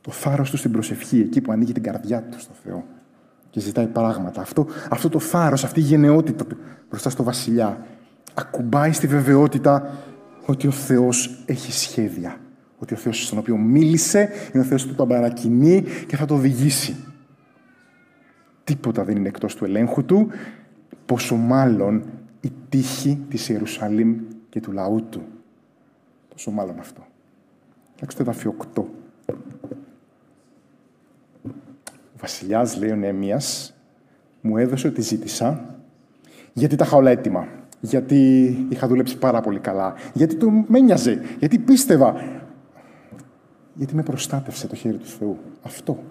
Το 0.00 0.10
θάρρος 0.10 0.50
του 0.50 0.56
στην 0.56 0.72
προσευχή, 0.72 1.20
εκεί 1.20 1.40
που 1.40 1.52
ανοίγει 1.52 1.72
την 1.72 1.82
καρδιά 1.82 2.22
του 2.22 2.40
στο 2.40 2.52
Θεό 2.64 2.84
και 3.50 3.60
ζητάει 3.60 3.86
πράγματα. 3.86 4.40
Αυτό, 4.40 4.66
αυτό 4.90 5.08
το 5.08 5.18
θάρρος, 5.18 5.64
αυτή 5.64 5.80
η 5.80 5.82
γενναιότητα 5.82 6.44
του 6.44 6.56
μπροστά 6.88 7.10
στο 7.10 7.22
βασιλιά 7.22 7.86
ακουμπάει 8.34 8.92
στη 8.92 9.06
βεβαιότητα 9.06 9.90
ότι 10.48 10.66
ο 10.66 10.70
Θεός 10.70 11.42
έχει 11.46 11.72
σχέδια. 11.72 12.40
Ότι 12.78 12.94
ο 12.94 12.96
Θεός 12.96 13.26
στον 13.26 13.38
οποίο 13.38 13.56
μίλησε 13.56 14.28
είναι 14.52 14.62
ο 14.62 14.66
Θεός 14.66 14.86
που 14.86 14.94
τον 14.94 15.08
παρακινεί 15.08 15.84
και 16.06 16.16
θα 16.16 16.24
το 16.24 16.34
οδηγήσει. 16.34 16.96
Τίποτα 18.64 19.04
δεν 19.04 19.16
είναι 19.16 19.28
εκτός 19.28 19.54
του 19.54 19.64
ελέγχου 19.64 20.04
του, 20.04 20.28
πόσο 21.06 21.36
μάλλον 21.36 22.02
η 22.40 22.52
τύχη 22.68 23.24
της 23.28 23.48
Ιερουσαλήμ 23.48 24.16
και 24.48 24.60
του 24.60 24.72
λαού 24.72 25.04
του. 25.10 25.22
Πόσο 26.28 26.50
μάλλον 26.50 26.78
αυτό. 26.78 27.06
Κοιτάξτε 27.94 28.24
το 28.24 28.30
εδάφιο 28.30 28.56
8. 28.74 28.82
Ο 31.44 31.50
βασιλιάς, 32.20 32.76
λέει 32.76 32.90
ο 32.90 32.96
Νεεμίας, 32.96 33.74
μου 34.40 34.56
έδωσε 34.56 34.88
ότι 34.88 35.02
ζήτησα, 35.02 35.78
γιατί 36.52 36.76
τα 36.76 36.84
είχα 36.84 36.96
όλα 36.96 37.10
έτοιμα 37.10 37.48
γιατί 37.80 38.48
είχα 38.68 38.86
δουλέψει 38.86 39.18
πάρα 39.18 39.40
πολύ 39.40 39.58
καλά, 39.58 39.94
γιατί 40.12 40.34
το 40.34 40.64
μένιαζε, 40.66 41.22
γιατί 41.38 41.58
πίστευα. 41.58 42.14
Γιατί 43.74 43.94
με 43.94 44.02
προστάτευσε 44.02 44.66
το 44.66 44.74
χέρι 44.74 44.96
του 44.96 45.06
Θεού. 45.06 45.38
Αυτό. 45.62 46.02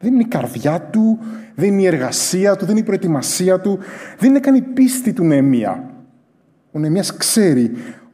Δεν 0.00 0.12
είναι 0.12 0.22
η 0.22 0.26
καρδιά 0.26 0.80
του, 0.80 1.18
δεν 1.54 1.72
είναι 1.72 1.82
η 1.82 1.86
εργασία 1.86 2.56
του, 2.56 2.64
δεν 2.64 2.70
είναι 2.70 2.80
η 2.80 2.84
προετοιμασία 2.84 3.60
του, 3.60 3.78
δεν 4.18 4.30
είναι 4.30 4.40
καν 4.40 4.54
η 4.54 4.60
πίστη 4.60 5.12
του 5.12 5.24
Νεεμία. 5.24 5.90
Ο 6.72 6.78
Νεεμίας 6.78 7.16
ξέρει 7.16 7.70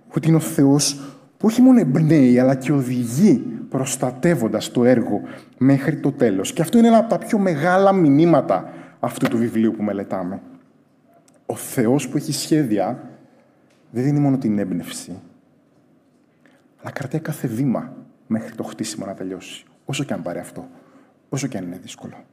ότι 0.08 0.28
είναι 0.28 0.36
ο 0.36 0.40
Θεός 0.40 0.94
που 1.36 1.46
όχι 1.46 1.62
μόνο 1.62 1.80
εμπνέει, 1.80 2.38
αλλά 2.38 2.54
και 2.54 2.72
οδηγεί 2.72 3.44
προστατεύοντας 3.68 4.70
το 4.70 4.84
έργο 4.84 5.20
μέχρι 5.58 5.96
το 5.96 6.12
τέλος. 6.12 6.52
Και 6.52 6.62
αυτό 6.62 6.78
είναι 6.78 6.86
ένα 6.86 6.98
από 6.98 7.08
τα 7.08 7.18
πιο 7.18 7.38
μεγάλα 7.38 7.92
μηνύματα 7.92 8.68
αυτού 9.00 9.28
του 9.28 9.38
βιβλίου 9.38 9.74
που 9.76 9.82
μελετάμε 9.82 10.40
ο 11.46 11.56
Θεός 11.56 12.08
που 12.08 12.16
έχει 12.16 12.32
σχέδια 12.32 13.08
δεν 13.90 14.04
δίνει 14.04 14.20
μόνο 14.20 14.38
την 14.38 14.58
έμπνευση, 14.58 15.20
αλλά 16.80 16.90
κρατάει 16.90 17.20
κάθε 17.20 17.48
βήμα 17.48 17.96
μέχρι 18.26 18.54
το 18.54 18.62
χτίσιμο 18.62 19.06
να 19.06 19.14
τελειώσει. 19.14 19.64
Όσο 19.84 20.04
και 20.04 20.12
αν 20.12 20.22
πάρει 20.22 20.38
αυτό. 20.38 20.68
Όσο 21.28 21.46
και 21.46 21.58
αν 21.58 21.64
είναι 21.64 21.78
δύσκολο. 21.82 22.24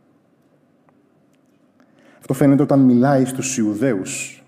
Αυτό 2.19 2.34
φαίνεται 2.34 2.62
όταν 2.62 2.80
μιλάει 2.80 3.26
στους 3.26 3.58
Ιουδαίους. 3.58 4.43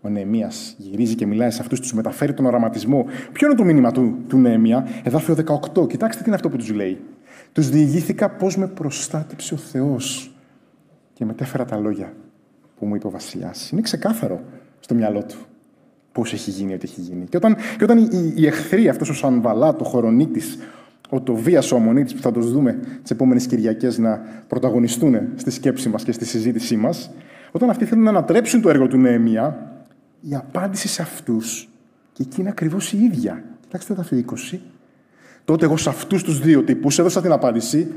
Ο 0.00 0.08
Νεεμίας 0.08 0.74
γυρίζει 0.78 1.14
και 1.14 1.26
μιλάει 1.26 1.50
σε 1.50 1.60
αυτούς, 1.60 1.80
τους 1.80 1.92
μεταφέρει 1.92 2.34
τον 2.34 2.46
οραματισμό. 2.46 3.06
Ποιο 3.32 3.46
είναι 3.46 3.56
το 3.56 3.64
μήνυμα 3.64 3.92
του, 3.92 4.18
του 4.28 4.38
Νεεμία, 4.38 4.86
εδάφιο 5.02 5.34
18. 5.34 5.88
Κοιτάξτε 5.88 6.20
τι 6.22 6.26
είναι 6.26 6.34
αυτό 6.34 6.48
που 6.48 6.56
τους 6.56 6.70
λέει. 6.70 7.00
Τους 7.52 7.68
διηγήθηκα 7.68 8.30
πώς 8.30 8.56
με 8.56 8.66
προστάτεψε 8.66 9.54
ο 9.54 9.56
Θεός 9.56 10.34
και 11.12 11.24
μετέφερα 11.24 11.64
τα 11.64 11.76
λόγια 11.76 12.12
που 12.82 12.88
μου 12.88 12.94
είπε 12.94 13.06
ο 13.06 13.10
Βασιλιάς. 13.10 13.70
Είναι 13.70 13.80
ξεκάθαρο 13.80 14.40
στο 14.80 14.94
μυαλό 14.94 15.22
του 15.22 15.36
πώς 16.12 16.32
έχει 16.32 16.50
γίνει 16.50 16.74
ό,τι 16.74 16.88
έχει 16.90 17.00
γίνει. 17.00 17.24
Και 17.24 17.36
όταν, 17.36 17.56
και 17.78 17.84
όταν 17.84 17.98
οι, 17.98 18.32
οι 18.36 18.46
εχθροί, 18.46 18.88
αυτός 18.88 19.08
ο 19.08 19.14
Σανβαλά, 19.14 19.76
το 19.76 19.84
Χορονίτης, 19.84 20.58
ο 21.08 21.20
Τοβίας, 21.20 21.72
ο 21.72 21.76
Ομονίτης, 21.76 22.14
που 22.14 22.22
θα 22.22 22.32
τους 22.32 22.52
δούμε 22.52 22.78
τις 23.02 23.10
επόμενες 23.10 23.46
Κυριακές 23.46 23.98
να 23.98 24.22
πρωταγωνιστούν 24.46 25.16
στη 25.34 25.50
σκέψη 25.50 25.88
μας 25.88 26.04
και 26.04 26.12
στη 26.12 26.24
συζήτησή 26.24 26.76
μας, 26.76 27.10
όταν 27.52 27.70
αυτοί 27.70 27.84
θέλουν 27.84 28.04
να 28.04 28.10
ανατρέψουν 28.10 28.60
το 28.60 28.68
έργο 28.68 28.86
του 28.86 28.96
Νεεμία, 28.96 29.72
η 30.20 30.34
απάντηση 30.34 30.88
σε 30.88 31.02
αυτούς 31.02 31.68
και 32.12 32.22
εκεί 32.22 32.40
είναι 32.40 32.50
ακριβώς 32.50 32.92
η 32.92 33.04
ίδια. 33.04 33.44
Κοιτάξτε 33.60 33.94
το 33.94 34.04
20. 34.52 34.58
Τότε 35.44 35.64
εγώ 35.64 35.76
σε 35.76 35.88
αυτούς 35.88 36.22
τους 36.22 36.40
δύο 36.40 36.62
τύπους 36.62 36.98
έδωσα 36.98 37.20
την 37.20 37.32
απάντηση. 37.32 37.92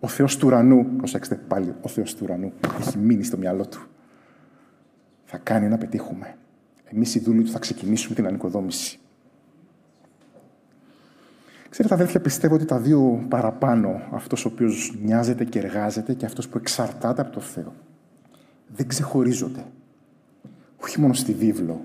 Ο 0.00 0.08
Θεός 0.08 0.36
του 0.36 0.46
ουρανού, 0.46 0.86
προσέξτε 0.96 1.40
πάλι, 1.48 1.74
ο 1.80 1.88
Θεός 1.88 2.14
του 2.14 2.20
ουρανού 2.24 2.52
έχει 2.80 2.98
μείνει 2.98 3.24
στο 3.24 3.36
μυαλό 3.36 3.66
του 3.66 3.88
θα 5.30 5.38
κάνει 5.38 5.68
να 5.68 5.78
πετύχουμε. 5.78 6.36
Εμείς 6.84 7.14
οι 7.14 7.18
δούλοι 7.18 7.42
του 7.42 7.50
θα 7.50 7.58
ξεκινήσουμε 7.58 8.14
την 8.14 8.26
ανοικοδόμηση. 8.26 8.98
Ξέρετε, 11.68 11.94
αδέλφια, 11.94 12.20
πιστεύω 12.20 12.54
ότι 12.54 12.64
τα 12.64 12.78
δύο 12.78 13.26
παραπάνω, 13.28 14.02
αυτός 14.10 14.44
ο 14.44 14.48
οποίος 14.48 14.94
νοιάζεται 15.02 15.44
και 15.44 15.58
εργάζεται 15.58 16.14
και 16.14 16.26
αυτός 16.26 16.48
που 16.48 16.58
εξαρτάται 16.58 17.20
από 17.20 17.30
το 17.30 17.40
Θεό, 17.40 17.74
δεν 18.76 18.86
ξεχωρίζονται. 18.88 19.64
Όχι 20.76 21.00
μόνο 21.00 21.12
στη 21.12 21.32
βίβλο, 21.32 21.80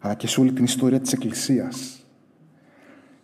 αλλά 0.00 0.14
και 0.14 0.26
σε 0.26 0.40
όλη 0.40 0.52
την 0.52 0.64
ιστορία 0.64 1.00
της 1.00 1.12
Εκκλησίας. 1.12 2.06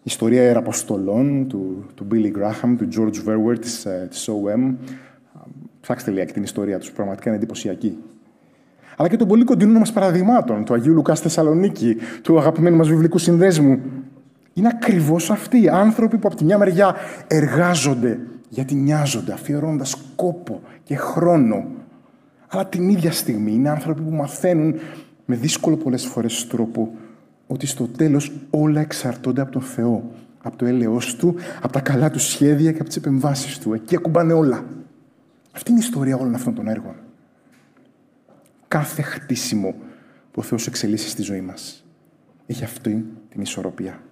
ιστορία 0.02 0.42
Ιεραποστολών 0.42 1.48
του, 1.48 1.86
του 1.94 2.06
Billy 2.10 2.32
Graham, 2.32 2.76
του 2.78 2.88
George 2.92 3.28
Verwer, 3.28 3.58
της, 3.60 3.84
ε, 3.84 4.06
της 4.10 4.28
OM. 4.28 4.74
Ψάξτε 5.80 6.10
λίγα 6.10 6.24
και 6.24 6.32
την 6.32 6.42
ιστορία 6.42 6.78
τους, 6.78 6.92
πραγματικά 6.92 7.28
είναι 7.28 7.38
εντυπωσιακή. 7.38 7.98
Αλλά 8.96 9.08
και 9.08 9.16
των 9.16 9.28
πολύ 9.28 9.44
κοντινών 9.44 9.76
μας 9.76 9.92
παραδειγμάτων, 9.92 10.64
του 10.64 10.74
Αγίου 10.74 10.92
Λουκά 10.92 11.14
Θεσσαλονίκη, 11.14 11.96
του 12.22 12.38
αγαπημένου 12.38 12.76
μας 12.76 12.88
βιβλικού 12.88 13.18
συνδέσμου. 13.18 13.80
Είναι 14.52 14.68
ακριβώς 14.68 15.30
αυτοί 15.30 15.62
οι 15.62 15.68
άνθρωποι 15.68 16.18
που 16.18 16.28
από 16.28 16.36
τη 16.36 16.44
μια 16.44 16.58
μεριά 16.58 16.94
εργάζονται 17.26 18.18
γιατί 18.48 18.74
νοιάζονται, 18.74 19.32
αφιερώνοντας 19.32 19.96
κόπο 20.16 20.60
και 20.82 20.96
χρόνο. 20.96 21.64
Αλλά 22.48 22.66
την 22.66 22.88
ίδια 22.88 23.12
στιγμή 23.12 23.52
είναι 23.52 23.68
άνθρωποι 23.68 24.00
που 24.00 24.10
μαθαίνουν 24.10 24.74
με 25.24 25.36
δύσκολο 25.36 25.76
πολλές 25.76 26.06
φορές 26.06 26.46
τρόπο 26.46 26.94
ότι 27.46 27.66
στο 27.66 27.88
τέλος 27.88 28.32
όλα 28.50 28.80
εξαρτώνται 28.80 29.40
από 29.40 29.52
τον 29.52 29.62
Θεό, 29.62 30.10
από 30.42 30.56
το 30.56 30.66
έλεος 30.66 31.16
Του, 31.16 31.34
από 31.62 31.72
τα 31.72 31.80
καλά 31.80 32.10
Του 32.10 32.18
σχέδια 32.18 32.70
και 32.72 32.78
από 32.78 32.88
τις 32.88 32.96
επεμβάσεις 32.96 33.58
Του. 33.58 33.74
Εκεί 33.74 33.96
ακουμπάνε 33.96 34.32
όλα. 34.32 34.64
Αυτή 35.52 35.70
είναι 35.70 35.80
η 35.80 35.82
ιστορία 35.84 36.16
όλων 36.16 36.34
αυτών 36.34 36.54
των 36.54 36.68
έργων. 36.68 36.94
Κάθε 38.76 39.02
χτίσιμο 39.02 39.74
που 40.30 40.40
ο 40.40 40.42
Θεός 40.42 40.66
εξελίσσει 40.66 41.08
στη 41.08 41.22
ζωή 41.22 41.40
μας 41.40 41.86
έχει 42.46 42.64
αυτή 42.64 43.06
την 43.28 43.40
ισορροπία. 43.40 44.02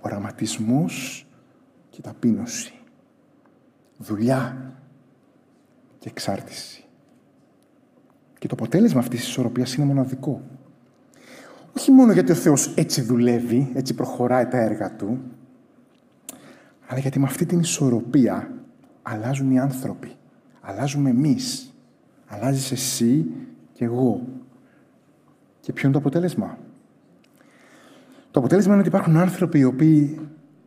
Οραματισμός 0.00 1.26
και 1.90 2.00
ταπείνωση. 2.00 2.74
Δουλειά 3.98 4.72
και 5.98 6.08
εξάρτηση. 6.08 6.84
Και 8.38 8.48
το 8.48 8.54
αποτέλεσμα 8.58 9.00
αυτής 9.00 9.20
της 9.20 9.28
ισορροπίας 9.28 9.74
είναι 9.74 9.86
μοναδικό. 9.86 10.42
Όχι 11.76 11.90
μόνο 11.90 12.12
γιατί 12.12 12.32
ο 12.32 12.34
Θεός 12.34 12.74
έτσι 12.76 13.02
δουλεύει, 13.02 13.72
έτσι 13.74 13.94
προχωράει 13.94 14.46
τα 14.46 14.58
έργα 14.58 14.96
Του, 14.96 15.22
αλλά 16.86 17.00
γιατί 17.00 17.18
με 17.18 17.26
αυτή 17.26 17.46
την 17.46 17.60
ισορροπία 17.60 18.52
αλλάζουν 19.02 19.50
οι 19.50 19.58
άνθρωποι. 19.58 20.12
Αλλάζουμε 20.60 21.10
εμείς. 21.10 21.73
Αλλάζεις 22.34 22.72
εσύ 22.72 23.26
και 23.72 23.84
εγώ. 23.84 24.26
Και 25.60 25.72
ποιο 25.72 25.88
είναι 25.88 25.92
το 25.92 25.98
αποτέλεσμα; 25.98 26.58
Το 28.30 28.38
αποτέλεσμα 28.38 28.72
είναι 28.72 28.80
ότι 28.80 28.88
υπάρχουν 28.88 29.16
άνθρωποι 29.16 29.58
οι 29.58 29.64
οποίοι 29.64 30.18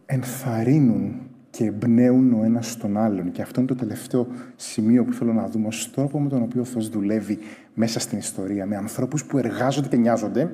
ενθαρρύνουν 0.05 1.21
και 1.49 1.65
εμπνέουν 1.65 2.33
ο 2.33 2.43
ένας 2.43 2.77
τον 2.77 2.97
άλλον. 2.97 3.31
Και 3.31 3.41
αυτό 3.41 3.59
είναι 3.59 3.69
το 3.69 3.75
τελευταίο 3.75 4.27
σημείο 4.55 5.03
που 5.03 5.13
θέλω 5.13 5.33
να 5.33 5.49
δούμε 5.49 5.67
ως 5.67 5.91
τρόπο 5.91 6.19
με 6.19 6.29
τον 6.29 6.41
οποίο 6.41 6.61
ο 6.61 6.65
Θεός 6.65 6.89
δουλεύει 6.89 7.39
μέσα 7.73 7.99
στην 7.99 8.17
ιστορία. 8.17 8.65
Με 8.65 8.75
ανθρώπους 8.75 9.25
που 9.25 9.37
εργάζονται 9.37 9.87
και 9.87 9.97
νοιάζονται, 9.97 10.51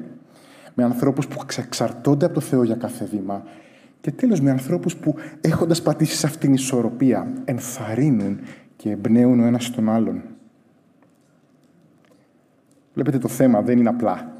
με 0.73 0.83
ανθρώπους 0.83 1.27
που 1.27 1.45
εξαρτώνται 1.57 2.25
από 2.25 2.33
το 2.33 2.41
Θεό 2.41 2.63
για 2.63 2.75
κάθε 2.75 3.05
βήμα 3.05 3.43
και 4.01 4.11
τέλος 4.11 4.41
με 4.41 4.51
ανθρώπους 4.51 4.95
που 4.95 5.15
έχοντας 5.41 5.81
πατήσει 5.81 6.15
σε 6.15 6.25
αυτήν 6.25 6.41
την 6.41 6.53
ισορροπία 6.53 7.33
ενθαρρύνουν 7.45 8.39
και 8.75 8.91
εμπνέουν 8.91 9.39
ο 9.39 9.45
ένας 9.45 9.71
τον 9.71 9.89
άλλον. 9.89 10.21
Βλέπετε 12.93 13.17
το 13.17 13.27
θέμα 13.27 13.61
δεν 13.61 13.79
είναι 13.79 13.89
απλά 13.89 14.33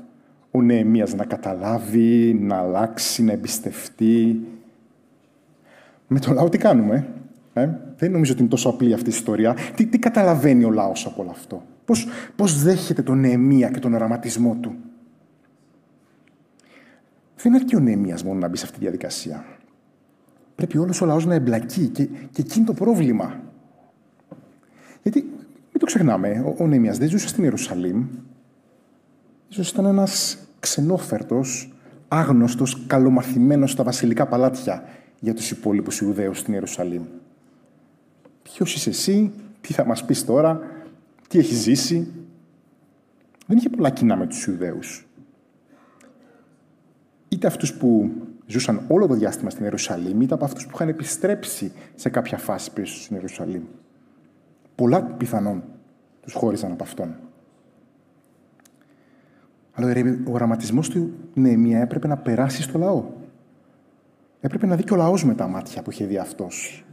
ο 0.52 0.62
Νεεμίας 0.62 1.14
να 1.14 1.26
καταλάβει, 1.26 2.34
να 2.42 2.58
αλλάξει, 2.58 3.24
να 3.24 3.32
εμπιστευτεί. 3.32 4.40
Με 6.08 6.20
το 6.20 6.34
λαό 6.34 6.50
τι 6.50 6.58
κάνουμε, 6.58 7.08
ε; 7.54 7.70
Δεν 7.98 8.12
νομίζω 8.12 8.32
ότι 8.32 8.42
είναι 8.42 8.50
τόσο 8.50 8.70
απλή 8.70 8.94
αυτή 8.94 9.10
η 9.10 9.14
ιστορία. 9.14 9.56
Τι, 9.76 9.86
τι 9.86 10.00
καταλαβαίνει 10.00 10.64
ο 10.64 10.72
λαός 10.72 11.06
από 11.06 11.22
όλο 11.22 11.32
αυτό; 11.32 11.64
Πώς, 11.86 12.08
πώς 12.36 12.64
δέχεται 12.64 13.02
τον 13.02 13.20
Νεεμία 13.20 13.70
και 13.70 13.80
τον 13.80 13.94
οραματισμό 13.94 14.58
του; 14.62 14.76
Δεν 17.36 17.56
αρκεί 17.56 17.76
ο 17.76 17.80
Νεεμίας 17.80 18.24
μόνο 18.24 18.40
να 18.40 18.48
μπει 18.48 18.58
σε 18.58 18.66
αυτή 18.66 18.78
τη 18.78 18.84
διαδικασία. 18.84 19.46
Πρέπει 20.56 20.78
όλος 20.78 21.02
ο 21.02 21.06
λαός 21.06 21.26
να 21.26 21.34
εμπλακεί 21.34 21.88
και, 21.88 22.06
και 22.06 22.42
εκείνη 22.42 22.66
το 22.66 22.74
πρόβλημα. 22.74 23.42
Γιατί, 25.04 25.22
μην 25.72 25.80
το 25.80 25.86
ξεχνάμε, 25.86 26.44
ο, 26.46 26.64
ο 26.64 26.68
Νεεμίας 26.68 26.98
δεν 26.98 27.10
ζούσε 27.10 27.28
στην 27.28 27.44
Ιερουσαλήμ. 27.44 28.06
Ίσως 29.54 29.70
ήταν 29.70 29.86
ένας 29.86 30.38
ξενόφερτος, 30.60 31.74
άγνωστος, 32.08 32.84
καλομαθημένος 32.88 33.72
στα 33.72 33.84
βασιλικά 33.84 34.28
παλάτια 34.28 34.84
για 35.20 35.34
τους 35.34 35.52
υπόλοιπους 35.52 36.00
Ιουδαίους 36.00 36.40
στην 36.40 36.54
Ιερουσαλήμ. 36.54 37.04
Ποιος 38.44 38.76
είσαι 38.76 38.90
εσύ, 38.90 39.32
τι 39.62 39.74
θα 39.74 39.86
μας 39.86 40.06
πεις 40.06 40.26
τώρα, 40.26 40.62
τι 41.28 41.40
έχεις 41.40 41.58
ζήσει; 41.58 42.12
Δεν 43.48 43.58
είχε 43.58 43.70
πολλά 43.70 43.90
κοινά 43.90 44.16
με 44.16 44.28
τους 44.28 44.46
Ιουδαίους 44.46 45.06
είτε 47.30 47.48
αυτούς 47.48 47.74
που 47.74 48.12
ζούσαν 48.46 48.82
όλο 48.88 49.08
το 49.08 49.14
διάστημα 49.14 49.50
στην 49.50 49.64
Ιερουσαλήμ, 49.64 50.22
είτε 50.22 50.34
από 50.34 50.46
αυτούς 50.46 50.66
που 50.66 50.72
είχαν 50.74 50.88
επιστρέψει 50.88 51.72
σε 51.96 52.10
κάποια 52.10 52.38
φάση 52.38 52.72
πίσω 52.72 53.02
στην 53.02 53.16
Ιερουσαλήμ. 53.16 53.64
Πολλά 54.76 55.04
πιθανόν 55.04 55.64
τους 56.22 56.34
χώριζαν 56.34 56.72
από 56.72 56.84
αυτόν. 56.84 57.16
Αλλά 59.74 59.94
ο 60.28 60.32
γραμματισμός 60.32 60.90
του 60.90 61.14
Νεεμία 61.34 61.80
έπρεπε 61.80 62.08
να 62.08 62.18
περάσει 62.18 62.62
στο 62.62 62.78
λαό. 62.80 63.04
Έπρεπε 64.40 64.66
να 64.66 64.76
δει 64.76 64.84
και 64.84 64.94
ο 64.94 64.96
λαός 64.96 65.26
με 65.26 65.34
τα 65.36 65.48
μάτια 65.48 65.82
που 65.82 65.92
είχε 65.92 66.06
δει 66.06 66.18
αυτός. 66.18 66.86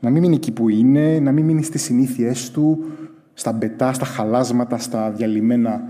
Να 0.00 0.10
μην 0.10 0.22
μείνει 0.22 0.34
εκεί 0.34 0.52
που 0.52 0.68
είναι, 0.68 1.18
να 1.18 1.32
μην 1.32 1.44
μείνει 1.44 1.62
στις 1.62 1.82
συνήθειές 1.82 2.50
του, 2.50 2.84
στα 3.34 3.52
μπετά, 3.52 3.92
στα 3.92 4.04
χαλάσματα, 4.04 4.78
στα 4.78 5.10
διαλυμένα 5.10 5.88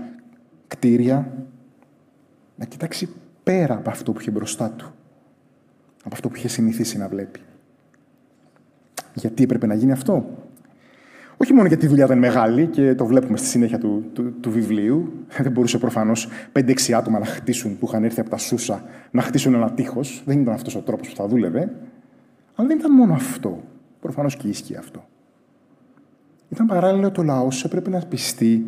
κτίρια. 0.67 1.31
Να 2.55 2.65
κοιτάξει 2.65 3.09
πέρα 3.43 3.75
από 3.75 3.89
αυτό 3.89 4.11
που 4.11 4.19
είχε 4.19 4.31
μπροστά 4.31 4.69
του. 4.69 4.93
Από 6.03 6.13
αυτό 6.13 6.29
που 6.29 6.35
είχε 6.35 6.47
συνηθίσει 6.47 6.97
να 6.97 7.07
βλέπει. 7.07 7.39
Γιατί 9.13 9.43
έπρεπε 9.43 9.67
να 9.67 9.73
γίνει 9.73 9.91
αυτό; 9.91 10.25
Όχι 11.43 11.53
μόνο 11.53 11.67
γιατί 11.67 11.85
η 11.85 11.87
δουλειά 11.87 12.05
ήταν 12.05 12.17
μεγάλη 12.17 12.65
και 12.65 12.95
το 12.95 13.05
βλέπουμε 13.05 13.37
στη 13.37 13.47
συνέχεια 13.47 13.77
του, 13.77 14.09
του, 14.13 14.33
του 14.39 14.51
βιβλίου. 14.51 15.13
Δεν 15.41 15.51
μπορούσε 15.51 15.77
προφανώς 15.77 16.27
5-6 16.53 16.91
άτομα 16.91 17.19
να 17.19 17.25
χτίσουν 17.25 17.77
που 17.77 17.85
είχαν 17.87 18.03
έρθει 18.03 18.19
από 18.19 18.29
τα 18.29 18.37
Σούσα 18.37 18.83
να 19.11 19.21
χτίσουν 19.21 19.53
ένα 19.53 19.71
τείχος. 19.71 20.23
Δεν 20.25 20.41
ήταν 20.41 20.53
αυτός 20.53 20.75
ο 20.75 20.79
τρόπος 20.79 21.09
που 21.09 21.15
θα 21.15 21.27
δούλευε. 21.27 21.71
Αλλά 22.55 22.67
δεν 22.67 22.77
ήταν 22.77 22.93
μόνο 22.93 23.13
αυτό. 23.13 23.63
Προφανώς 23.99 24.35
και 24.35 24.47
ίσχυε 24.47 24.77
αυτό. 24.77 25.05
Ήταν 26.49 26.67
παράλληλο 26.67 27.07
ότι 27.07 27.19
ο 27.19 27.23
λαός 27.23 27.63
έπρεπε 27.63 27.89
να 27.89 27.99
πιστεί 27.99 28.65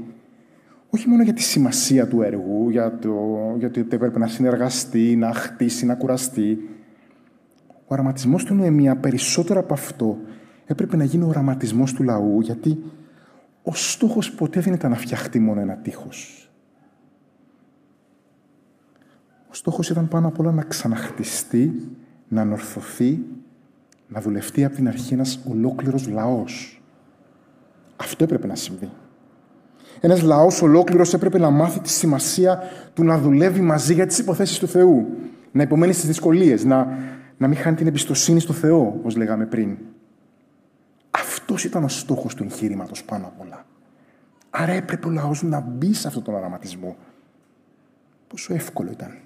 όχι 0.89 1.09
μόνο 1.09 1.23
για 1.23 1.33
τη 1.33 1.41
σημασία 1.41 2.07
του 2.07 2.21
έργου, 2.21 2.69
για 2.69 2.97
το, 3.01 3.15
γιατί 3.59 3.79
έπρεπε 3.79 4.19
να 4.19 4.27
συνεργαστεί, 4.27 5.15
να 5.15 5.33
χτίσει, 5.33 5.85
να 5.85 5.95
κουραστεί. 5.95 6.69
Ο 7.67 7.87
οραματισμός 7.87 8.43
του 8.43 8.53
Νοεμία, 8.53 8.95
περισσότερο 8.95 9.59
από 9.59 9.73
αυτό, 9.73 10.17
έπρεπε 10.65 10.95
να 10.95 11.03
γίνει 11.03 11.23
ο 11.23 11.27
οραματισμός 11.27 11.93
του 11.93 12.03
λαού, 12.03 12.41
γιατί 12.41 12.83
ο 13.63 13.73
στόχος 13.73 14.31
ποτέ 14.31 14.59
δεν 14.59 14.73
ήταν 14.73 14.91
να 14.91 14.97
φτιαχτεί 14.97 15.39
μόνο 15.39 15.61
ένα 15.61 15.75
τείχος. 15.75 16.49
Ο 19.49 19.53
στόχος 19.53 19.89
ήταν 19.89 20.07
πάνω 20.07 20.27
απ' 20.27 20.39
όλα 20.39 20.51
να 20.51 20.63
ξαναχτιστεί, 20.63 21.89
να 22.27 22.41
ανορθωθεί, 22.41 23.19
να 24.07 24.21
δουλευτεί 24.21 24.65
από 24.65 24.75
την 24.75 24.87
αρχή 24.87 25.13
ένας 25.13 25.39
ολόκληρος 25.49 26.07
λαός. 26.07 26.81
Αυτό 27.95 28.23
έπρεπε 28.23 28.47
να 28.47 28.55
συμβεί. 28.55 28.89
Ένας 29.99 30.21
λαός 30.21 30.61
ολόκληρος 30.61 31.13
έπρεπε 31.13 31.37
να 31.37 31.49
μάθει 31.49 31.79
τη 31.79 31.89
σημασία 31.89 32.59
του 32.93 33.03
να 33.03 33.19
δουλεύει 33.19 33.61
μαζί 33.61 33.93
για 33.93 34.05
τις 34.05 34.19
υποθέσεις 34.19 34.59
του 34.59 34.67
Θεού. 34.67 35.07
Να 35.51 35.63
υπομένει 35.63 35.93
στις 35.93 36.05
δυσκολίες, 36.05 36.63
να, 36.63 36.87
να 37.37 37.47
μην 37.47 37.57
χάνει 37.57 37.75
την 37.75 37.87
εμπιστοσύνη 37.87 38.39
στο 38.39 38.53
Θεό, 38.53 38.79
όπως 38.79 39.15
λέγαμε 39.15 39.45
πριν. 39.45 39.77
Αυτός 41.47 41.63
ήταν 41.63 41.83
ο 41.83 41.87
στόχος 41.87 42.35
του 42.35 42.43
εγχείρηματο 42.43 42.93
πάνω 43.05 43.25
απ' 43.25 43.39
όλα. 43.41 43.65
Άρα 44.49 44.71
έπρεπε 44.71 45.07
ο 45.07 45.09
λαός 45.09 45.43
να 45.43 45.59
μπει 45.59 45.93
σε 45.93 46.07
αυτόν 46.07 46.23
τον 46.23 46.33
οραματισμό. 46.33 46.97
Πόσο 48.27 48.53
εύκολο 48.53 48.91
ήταν 48.91 49.17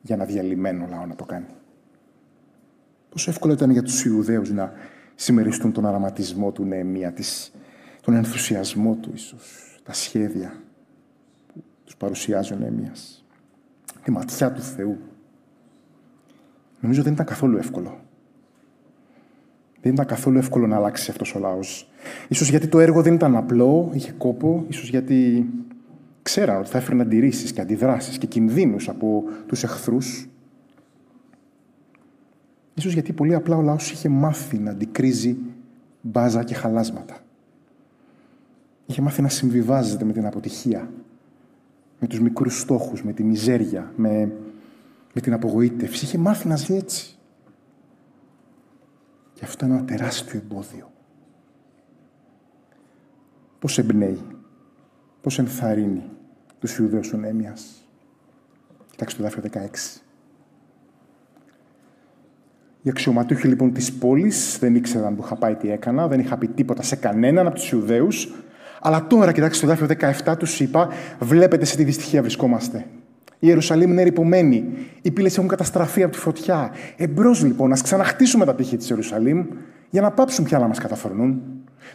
για 0.00 0.14
ένα 0.14 0.24
διαλυμένο 0.24 0.86
λαό 0.90 1.06
να 1.06 1.14
το 1.14 1.24
κάνει. 1.24 1.46
Πόσο 3.08 3.30
εύκολο 3.30 3.52
ήταν 3.52 3.70
για 3.70 3.82
τους 3.82 4.04
Ιουδαίους 4.04 4.50
να 4.50 4.72
συμμεριστούν 5.14 5.72
τον 5.72 5.86
αραματισμό 5.86 6.52
του 6.52 6.64
Νεεμία, 6.64 7.14
τον 8.00 8.14
ενθουσιασμό 8.14 8.94
του 8.94 9.10
ίσως 9.14 9.80
τα 9.82 9.92
σχέδια 9.92 10.62
που 11.46 11.64
τους 11.84 11.96
παρουσιάζει 11.96 12.52
ο 12.52 12.56
Νέμιας. 12.56 13.24
Τη 14.02 14.10
ματιά 14.10 14.52
του 14.52 14.62
Θεού. 14.62 14.98
Νομίζω 16.80 17.02
δεν 17.02 17.12
ήταν 17.12 17.26
καθόλου 17.26 17.56
εύκολο. 17.56 18.00
Δεν 19.82 19.92
ήταν 19.92 20.06
καθόλου 20.06 20.38
εύκολο 20.38 20.66
να 20.66 20.76
αλλάξει 20.76 21.10
αυτός 21.10 21.34
ο 21.34 21.38
λαός. 21.38 21.88
Ίσως 22.28 22.50
γιατί 22.50 22.66
το 22.66 22.80
έργο 22.80 23.02
δεν 23.02 23.14
ήταν 23.14 23.36
απλό, 23.36 23.90
είχε 23.92 24.12
κόπο, 24.12 24.64
ίσως 24.68 24.88
γιατί 24.88 25.46
ξέραν 26.22 26.56
ότι 26.56 26.68
θα 26.68 26.78
έφερνε 26.78 27.02
αντιρρήσεις 27.02 27.52
και 27.52 27.60
αντιδράσεις 27.60 28.18
και 28.18 28.26
κινδύνους 28.26 28.88
από 28.88 29.24
τους 29.46 29.62
εχθρούς. 29.62 30.28
Ίσως 32.74 32.92
γιατί 32.92 33.12
πολύ 33.12 33.34
απλά 33.34 33.56
ο 33.56 33.62
λαός 33.62 33.90
είχε 33.90 34.08
μάθει 34.08 34.58
να 34.58 34.70
αντικρίζει 34.70 35.36
μπάζα 36.00 36.44
και 36.44 36.54
χαλάσματα. 36.54 37.16
Είχε 38.86 39.02
μάθει 39.02 39.22
να 39.22 39.28
συμβιβάζεται 39.28 40.04
με 40.04 40.12
την 40.12 40.26
αποτυχία, 40.26 40.90
με 42.00 42.06
τους 42.06 42.20
μικρούς 42.20 42.60
στόχους, 42.60 43.02
με 43.02 43.12
τη 43.12 43.22
μιζέρια, 43.22 43.92
με, 43.96 44.32
με 45.14 45.20
την 45.20 45.32
απογοήτευση. 45.32 46.04
Είχε 46.04 46.18
μάθει 46.18 46.48
να 46.48 46.56
ζει 46.56 46.74
έτσι. 46.74 47.18
Και 49.40 49.46
αυτό 49.46 49.66
είναι 49.66 49.74
ένα 49.74 49.84
τεράστιο 49.84 50.40
εμπόδιο. 50.44 50.90
Πώς 53.58 53.78
εμπνέει, 53.78 54.20
πώς 55.20 55.38
ενθαρρύνει 55.38 56.02
τους 56.58 56.78
Ιουδαίους 56.78 57.12
ο 57.12 57.16
Νέμιας. 57.16 57.88
Κοιτάξτε 58.90 59.22
το 59.22 59.28
δάφιο 59.28 59.42
16. 59.42 60.02
Οι 62.82 62.90
αξιωματούχοι 62.90 63.48
λοιπόν 63.48 63.72
της 63.72 63.92
πόλης 63.92 64.58
δεν 64.58 64.74
ήξεραν 64.74 65.16
που 65.16 65.22
είχα 65.24 65.36
πάει 65.36 65.54
τι 65.54 65.70
έκανα, 65.70 66.08
δεν 66.08 66.20
είχα 66.20 66.36
πει 66.38 66.48
τίποτα 66.48 66.82
σε 66.82 66.96
κανέναν 66.96 67.46
από 67.46 67.54
τους 67.54 67.70
Ιουδαίους. 67.70 68.32
Αλλά 68.80 69.06
τώρα, 69.06 69.32
κοιτάξτε 69.32 69.66
το 69.66 69.72
δάφιο 69.72 69.86
17, 70.24 70.36
τους 70.38 70.60
είπα: 70.60 70.88
Βλέπετε 71.20 71.64
σε 71.64 71.76
τι 71.76 71.84
δυστυχία 71.84 72.20
βρισκόμαστε. 72.20 72.86
Η 73.42 73.46
Ιερουσαλήμ 73.46 73.90
είναι 73.90 74.00
ερυπωμένη. 74.00 74.64
Οι 75.02 75.10
πύλες 75.10 75.36
έχουν 75.36 75.48
καταστραφεί 75.48 76.02
από 76.02 76.12
τη 76.12 76.18
φωτιά. 76.18 76.72
Εμπρός 76.96 77.42
λοιπόν, 77.44 77.72
ας 77.72 77.82
ξαναχτίσουμε 77.82 78.44
τα 78.44 78.54
τείχη 78.54 78.76
της 78.76 78.90
Ιερουσαλήμ 78.90 79.46
για 79.90 80.00
να 80.00 80.10
πάψουν 80.10 80.44
πια 80.44 80.58
να 80.58 80.66
μας 80.66 80.78
καταφρονούν. 80.78 81.42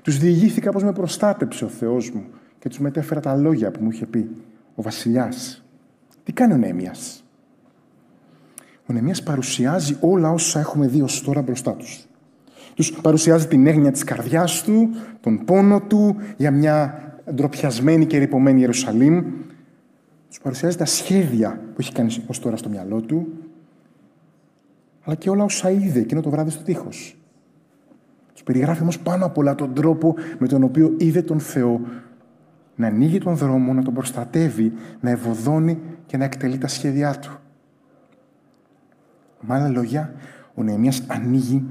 Τους 0.01 0.17
διηγήθηκα 0.17 0.71
πώ 0.71 0.79
με 0.79 0.91
προστάτεψε 0.91 1.65
ο 1.65 1.67
Θεός 1.67 2.11
μου 2.11 2.25
και 2.59 2.69
τους 2.69 2.79
μετέφερα 2.79 3.19
τα 3.19 3.35
λόγια 3.35 3.71
που 3.71 3.83
μου 3.83 3.89
είχε 3.91 4.05
πει 4.05 4.29
ο 4.75 4.81
Βασιλιάς. 4.81 5.63
Τι 6.23 6.31
κάνει 6.31 6.53
ο 6.53 6.57
Νέμιας; 6.57 7.23
Ο 8.85 8.93
Νεμίας 8.93 9.23
παρουσιάζει 9.23 9.97
όλα 9.99 10.31
όσα 10.31 10.59
έχουμε 10.59 10.87
δει 10.87 11.01
ως 11.01 11.21
τώρα 11.21 11.41
μπροστά 11.41 11.71
τους. 11.71 12.05
Τους 12.73 12.91
παρουσιάζει 12.91 13.47
την 13.47 13.67
έγνοια 13.67 13.91
της 13.91 14.03
καρδιάς 14.03 14.63
του, 14.63 14.89
τον 15.19 15.45
πόνο 15.45 15.81
του 15.81 16.15
για 16.37 16.51
μια 16.51 17.03
ντροπιασμένη 17.33 18.05
και 18.05 18.17
ρηπωμένη 18.17 18.59
Ιερουσαλήμ. 18.59 19.23
Τους 20.35 20.43
παρουσιάζει 20.43 20.77
τα 20.77 20.85
σχέδια 20.85 21.51
που 21.51 21.75
έχει 21.81 21.91
κάνει 21.91 22.23
ως 22.27 22.39
τώρα 22.39 22.57
στο 22.57 22.69
μυαλό 22.69 23.01
του, 23.01 23.27
αλλά 25.03 25.15
και 25.15 25.29
όλα 25.29 25.43
όσα 25.43 25.69
είδε 25.69 25.99
εκείνο 25.99 26.21
το 26.21 26.29
βράδυ 26.29 26.49
στο 26.49 26.63
τείχος. 26.63 27.17
Τους 28.33 28.43
περιγράφει 28.43 28.81
όμως 28.81 28.99
πάνω 28.99 29.25
απ' 29.25 29.37
όλα 29.37 29.55
τον 29.55 29.73
τρόπο 29.73 30.15
με 30.37 30.47
τον 30.47 30.63
οποίο 30.63 30.95
είδε 30.97 31.21
τον 31.21 31.39
Θεό 31.39 31.81
να 32.75 32.87
ανοίγει 32.87 33.17
τον 33.17 33.35
δρόμο, 33.35 33.73
να 33.73 33.83
τον 33.83 33.93
προστατεύει, 33.93 34.73
να 34.99 35.09
ευωδώνει 35.09 35.79
και 36.05 36.17
να 36.17 36.23
εκτελεί 36.23 36.57
τα 36.57 36.67
σχέδιά 36.67 37.19
του. 37.19 37.39
Με 39.41 39.55
άλλα 39.55 39.69
λόγια, 39.69 40.13
ο 40.53 40.63
Νεεμίας 40.63 41.03
ανοίγει 41.07 41.65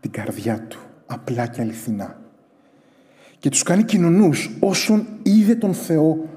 την 0.00 0.10
καρδιά 0.10 0.62
του, 0.62 0.78
απλά 1.06 1.46
και 1.46 1.60
αληθινά. 1.60 2.20
Και 3.38 3.48
τους 3.48 3.62
κάνει 3.62 3.82
κοινωνούς 3.82 4.56
όσον 4.60 5.06
είδε 5.22 5.54
τον 5.54 5.74
Θεό 5.74 6.28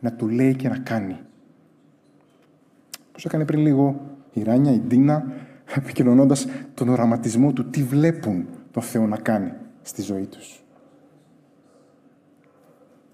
να 0.00 0.12
του 0.12 0.28
λέει 0.28 0.54
και 0.54 0.68
να 0.68 0.78
κάνει. 0.78 1.16
Πώς 3.18 3.26
έκανε 3.26 3.44
πριν 3.44 3.60
λίγο 3.60 4.00
η 4.32 4.42
Ράνια, 4.42 4.72
η 4.72 4.78
Ντίνα, 4.78 5.24
επικοινωνώντας 5.76 6.46
τον 6.74 6.88
οραματισμό 6.88 7.52
του 7.52 7.70
τι 7.70 7.82
βλέπουν 7.82 8.46
τον 8.70 8.82
Θεό 8.82 9.06
να 9.06 9.16
κάνει 9.16 9.52
στη 9.82 10.02
ζωή 10.02 10.26
τους. 10.26 10.64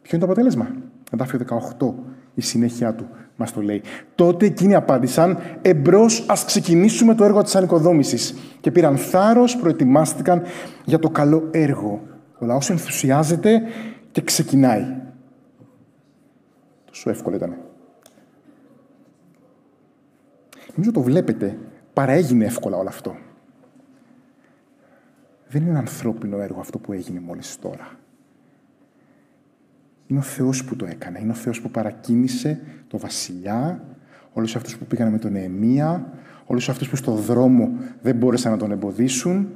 Ποιο 0.02 0.16
είναι 0.16 0.26
το 0.26 0.32
αποτέλεσμα; 0.32 0.74
Εντάφιο 1.12 1.38
18, 1.78 1.94
η 2.34 2.40
συνέχεια 2.40 2.94
του 2.94 3.08
μας 3.36 3.52
το 3.52 3.60
λέει. 3.60 3.82
Τότε 4.14 4.46
εκείνοι 4.46 4.74
απάντησαν 4.74 5.38
«Εμπρός, 5.62 6.24
ας 6.28 6.44
ξεκινήσουμε 6.44 7.14
το 7.14 7.24
έργο 7.24 7.42
της 7.42 7.56
ανοικοδόμησης». 7.56 8.34
Και 8.60 8.70
πήραν 8.70 8.96
θάρρος, 8.96 9.56
προετοιμάστηκαν 9.56 10.42
για 10.84 10.98
το 10.98 11.10
καλό 11.10 11.48
έργο. 11.50 12.02
Ο 12.38 12.46
λαός 12.46 12.70
ενθουσιάζεται 12.70 13.62
και 14.10 14.22
ξεκινάει. 14.22 14.84
Τόσο 16.84 17.10
εύκολο 17.10 17.36
ήταν. 17.36 17.56
Νομίζω 20.74 20.90
το 20.92 21.00
βλέπετε, 21.00 21.58
παραέγινε 21.92 22.44
εύκολα 22.44 22.76
όλο 22.76 22.88
αυτό. 22.88 23.16
Δεν 25.48 25.66
είναι 25.66 25.78
ανθρώπινο 25.78 26.40
έργο 26.40 26.60
αυτό 26.60 26.78
που 26.78 26.92
έγινε 26.92 27.20
μόλις 27.20 27.58
τώρα. 27.58 27.98
Είναι 30.06 30.18
ο 30.18 30.22
Θεός 30.22 30.64
που 30.64 30.76
το 30.76 30.86
έκανε. 30.86 31.18
Είναι 31.20 31.32
ο 31.32 31.34
Θεός 31.34 31.60
που 31.60 31.70
παρακίνησε 31.70 32.60
το 32.88 32.98
βασιλιά, 32.98 33.84
όλους 34.32 34.56
αυτούς 34.56 34.76
που 34.76 34.84
πήγαν 34.84 35.10
με 35.10 35.18
τον 35.18 35.32
Νεεμία, 35.32 36.12
όλους 36.46 36.68
αυτούς 36.68 36.88
που 36.88 36.96
στο 36.96 37.12
δρόμο 37.12 37.72
δεν 38.02 38.16
μπόρεσαν 38.16 38.52
να 38.52 38.58
τον 38.58 38.70
εμποδίσουν. 38.70 39.48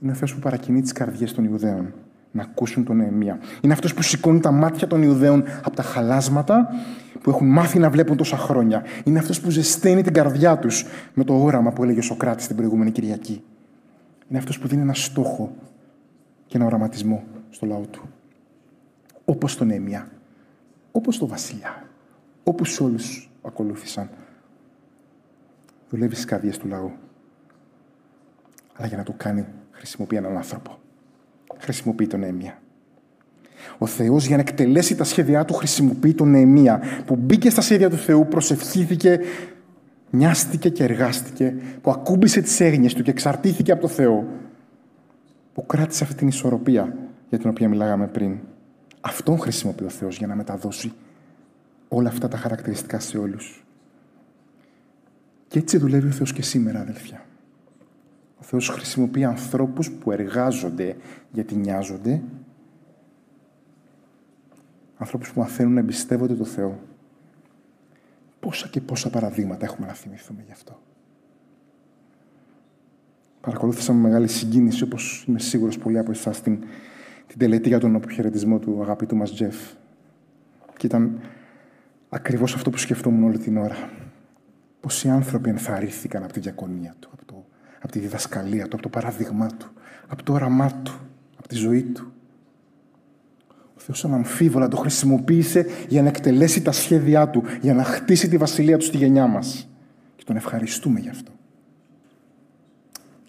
Είναι 0.00 0.12
ο 0.12 0.14
Θεός 0.14 0.34
που 0.34 0.40
παρακινεί 0.40 0.80
τις 0.80 0.92
καρδιές 0.92 1.32
των 1.32 1.44
Ιουδαίων 1.44 1.94
να 2.34 2.42
ακούσουν 2.42 2.84
τον 2.84 2.96
Νεεμία. 2.96 3.38
Είναι 3.60 3.72
αυτός 3.72 3.94
που 3.94 4.02
σηκώνει 4.02 4.40
τα 4.40 4.50
μάτια 4.50 4.86
των 4.86 5.02
Ιουδαίων 5.02 5.44
από 5.64 5.76
τα 5.76 5.82
χαλάσματα 5.82 6.68
που 7.22 7.30
έχουν 7.30 7.46
μάθει 7.46 7.78
να 7.78 7.90
βλέπουν 7.90 8.16
τόσα 8.16 8.36
χρόνια. 8.36 8.82
Είναι 9.04 9.18
αυτός 9.18 9.40
που 9.40 9.50
ζεσταίνει 9.50 10.02
την 10.02 10.12
καρδιά 10.12 10.58
τους 10.58 10.84
με 11.14 11.24
το 11.24 11.42
όραμα 11.42 11.72
που 11.72 11.82
έλεγε 11.82 11.98
ο 11.98 12.02
Σοκράτης 12.02 12.46
την 12.46 12.56
προηγούμενη 12.56 12.90
Κυριακή. 12.90 13.44
Είναι 14.28 14.38
αυτός 14.38 14.58
που 14.58 14.68
δίνει 14.68 14.82
ένα 14.82 14.94
στόχο 14.94 15.54
και 16.46 16.56
ένα 16.56 16.66
οραματισμό 16.66 17.24
στο 17.50 17.66
λαό 17.66 17.80
του 17.90 18.08
όπως 19.24 19.56
τον 19.56 19.70
Έμια, 19.70 20.08
όπως 20.92 21.18
τον 21.18 21.28
Βασιλιά, 21.28 21.84
όπως 22.44 22.80
όλους 22.80 23.30
ακολούθησαν. 23.42 24.10
Δουλεύει 25.90 26.14
στις 26.14 26.24
καρδιές 26.24 26.58
του 26.58 26.68
λαού. 26.68 26.92
Αλλά 28.76 28.86
για 28.86 28.96
να 28.96 29.02
το 29.02 29.14
κάνει 29.16 29.46
χρησιμοποιεί 29.70 30.16
έναν 30.16 30.36
άνθρωπο. 30.36 30.78
Χρησιμοποιεί 31.58 32.06
τον 32.06 32.22
Έμια. 32.22 32.58
Ο 33.78 33.86
Θεός 33.86 34.26
για 34.26 34.36
να 34.36 34.42
εκτελέσει 34.42 34.96
τα 34.96 35.04
σχέδιά 35.04 35.44
του 35.44 35.54
χρησιμοποιεί 35.54 36.14
τον 36.14 36.30
Νεεμία 36.30 36.82
που 37.06 37.16
μπήκε 37.16 37.50
στα 37.50 37.60
σχέδια 37.60 37.90
του 37.90 37.96
Θεού, 37.96 38.26
προσευχήθηκε, 38.28 39.20
νοιάστηκε 40.10 40.68
και 40.68 40.84
εργάστηκε, 40.84 41.54
που 41.80 41.90
ακούμπησε 41.90 42.40
τις 42.40 42.60
έγνοιες 42.60 42.94
του 42.94 43.02
και 43.02 43.10
εξαρτήθηκε 43.10 43.72
από 43.72 43.80
το 43.80 43.88
Θεό, 43.88 44.26
που 45.54 45.66
κράτησε 45.66 46.04
αυτή 46.04 46.16
την 46.16 46.28
ισορροπία 46.28 46.96
για 47.28 47.38
την 47.38 47.50
οποία 47.50 47.68
μιλάγαμε 47.68 48.06
πριν. 48.06 48.38
Αυτόν 49.00 49.38
χρησιμοποιεί 49.38 49.84
ο 49.84 49.88
Θεός 49.88 50.18
για 50.18 50.26
να 50.26 50.34
μεταδώσει 50.34 50.92
όλα 51.88 52.08
αυτά 52.08 52.28
τα 52.28 52.36
χαρακτηριστικά 52.36 53.00
σε 53.00 53.18
όλους. 53.18 53.64
Και 55.48 55.58
έτσι 55.58 55.78
δουλεύει 55.78 56.08
ο 56.08 56.10
Θεός 56.10 56.32
και 56.32 56.42
σήμερα, 56.42 56.80
αδελφιά. 56.80 57.24
Ο 58.44 58.46
Θεός 58.46 58.68
χρησιμοποιεί 58.68 59.24
ανθρώπους 59.24 59.90
που 59.90 60.12
εργάζονται 60.12 60.96
γιατί 61.32 61.54
νοιάζονται, 61.54 62.22
ανθρώπους 64.96 65.32
που 65.32 65.40
μαθαίνουν 65.40 65.72
να 65.72 65.80
εμπιστεύονται 65.80 66.34
το 66.34 66.44
Θεό. 66.44 66.78
Πόσα 68.40 68.68
και 68.68 68.80
πόσα 68.80 69.10
παραδείγματα 69.10 69.64
έχουμε 69.64 69.86
να 69.86 69.92
θυμηθούμε 69.92 70.42
γι' 70.46 70.52
αυτό. 70.52 70.80
Παρακολούθησα 73.40 73.92
με 73.92 74.00
μεγάλη 74.00 74.28
συγκίνηση, 74.28 74.82
όπως 74.82 75.24
είμαι 75.28 75.38
σίγουρος 75.38 75.78
πολλοί 75.78 75.98
από 75.98 76.10
εσάς, 76.10 76.40
την 76.42 76.58
την 77.26 77.38
τελετή 77.38 77.68
για 77.68 77.80
τον 77.80 77.94
αποχαιρετισμό 77.94 78.58
του 78.58 78.82
αγαπητού 78.82 79.16
μας 79.16 79.32
Τζεφ. 79.32 79.56
Και 80.76 80.86
ήταν 80.86 81.20
ακριβώς 82.08 82.54
αυτό 82.54 82.70
που 82.70 82.78
σκεφτόμουν 82.78 83.24
όλη 83.24 83.38
την 83.38 83.56
ώρα. 83.56 83.76
Πόσοι 84.80 85.08
άνθρωποι 85.08 85.48
ενθαρρύθηκαν 85.48 86.22
από 86.22 86.32
τη 86.32 86.40
διακονία 86.40 86.94
του, 86.98 87.08
από, 87.12 87.24
το, 87.24 87.43
από 87.84 87.92
τη 87.92 87.98
διδασκαλία 87.98 88.62
του, 88.68 88.70
από 88.72 88.82
το 88.82 88.88
παράδειγμά 88.88 89.46
του, 89.46 89.72
από 90.06 90.22
το 90.22 90.32
όραμά 90.32 90.72
του, 90.82 90.94
από 91.38 91.48
τη 91.48 91.54
ζωή 91.54 91.82
του. 91.82 92.12
Ο 93.48 93.80
Θεός 93.80 94.04
αναμφίβολα 94.04 94.68
το 94.68 94.76
χρησιμοποίησε 94.76 95.66
για 95.88 96.02
να 96.02 96.08
εκτελέσει 96.08 96.62
τα 96.62 96.72
σχέδιά 96.72 97.28
του, 97.28 97.42
για 97.60 97.74
να 97.74 97.84
χτίσει 97.84 98.28
τη 98.28 98.36
βασιλεία 98.36 98.78
του 98.78 98.84
στη 98.84 98.96
γενιά 98.96 99.26
μας. 99.26 99.68
Και 100.16 100.24
τον 100.26 100.36
ευχαριστούμε 100.36 101.00
γι' 101.00 101.08
αυτό. 101.08 101.30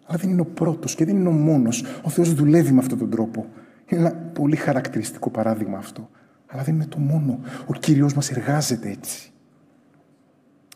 Αλλά 0.05 0.17
δεν 0.17 0.29
είναι 0.29 0.41
ο 0.41 0.45
πρώτος 0.45 0.95
και 0.95 1.05
δεν 1.05 1.15
είναι 1.15 1.29
ο 1.29 1.31
μόνος. 1.31 1.85
Ο 2.03 2.09
Θεός 2.09 2.33
δουλεύει 2.33 2.71
με 2.71 2.79
αυτόν 2.79 2.97
τον 2.97 3.09
τρόπο. 3.09 3.45
Είναι 3.85 4.01
ένα 4.01 4.11
πολύ 4.13 4.55
χαρακτηριστικό 4.55 5.29
παράδειγμα 5.29 5.77
αυτό. 5.77 6.09
Αλλά 6.47 6.63
δεν 6.63 6.75
είναι 6.75 6.85
το 6.85 6.97
μόνο. 6.97 7.39
Ο 7.65 7.73
Κύριος 7.73 8.13
μας 8.13 8.31
εργάζεται 8.31 8.89
έτσι. 8.89 9.31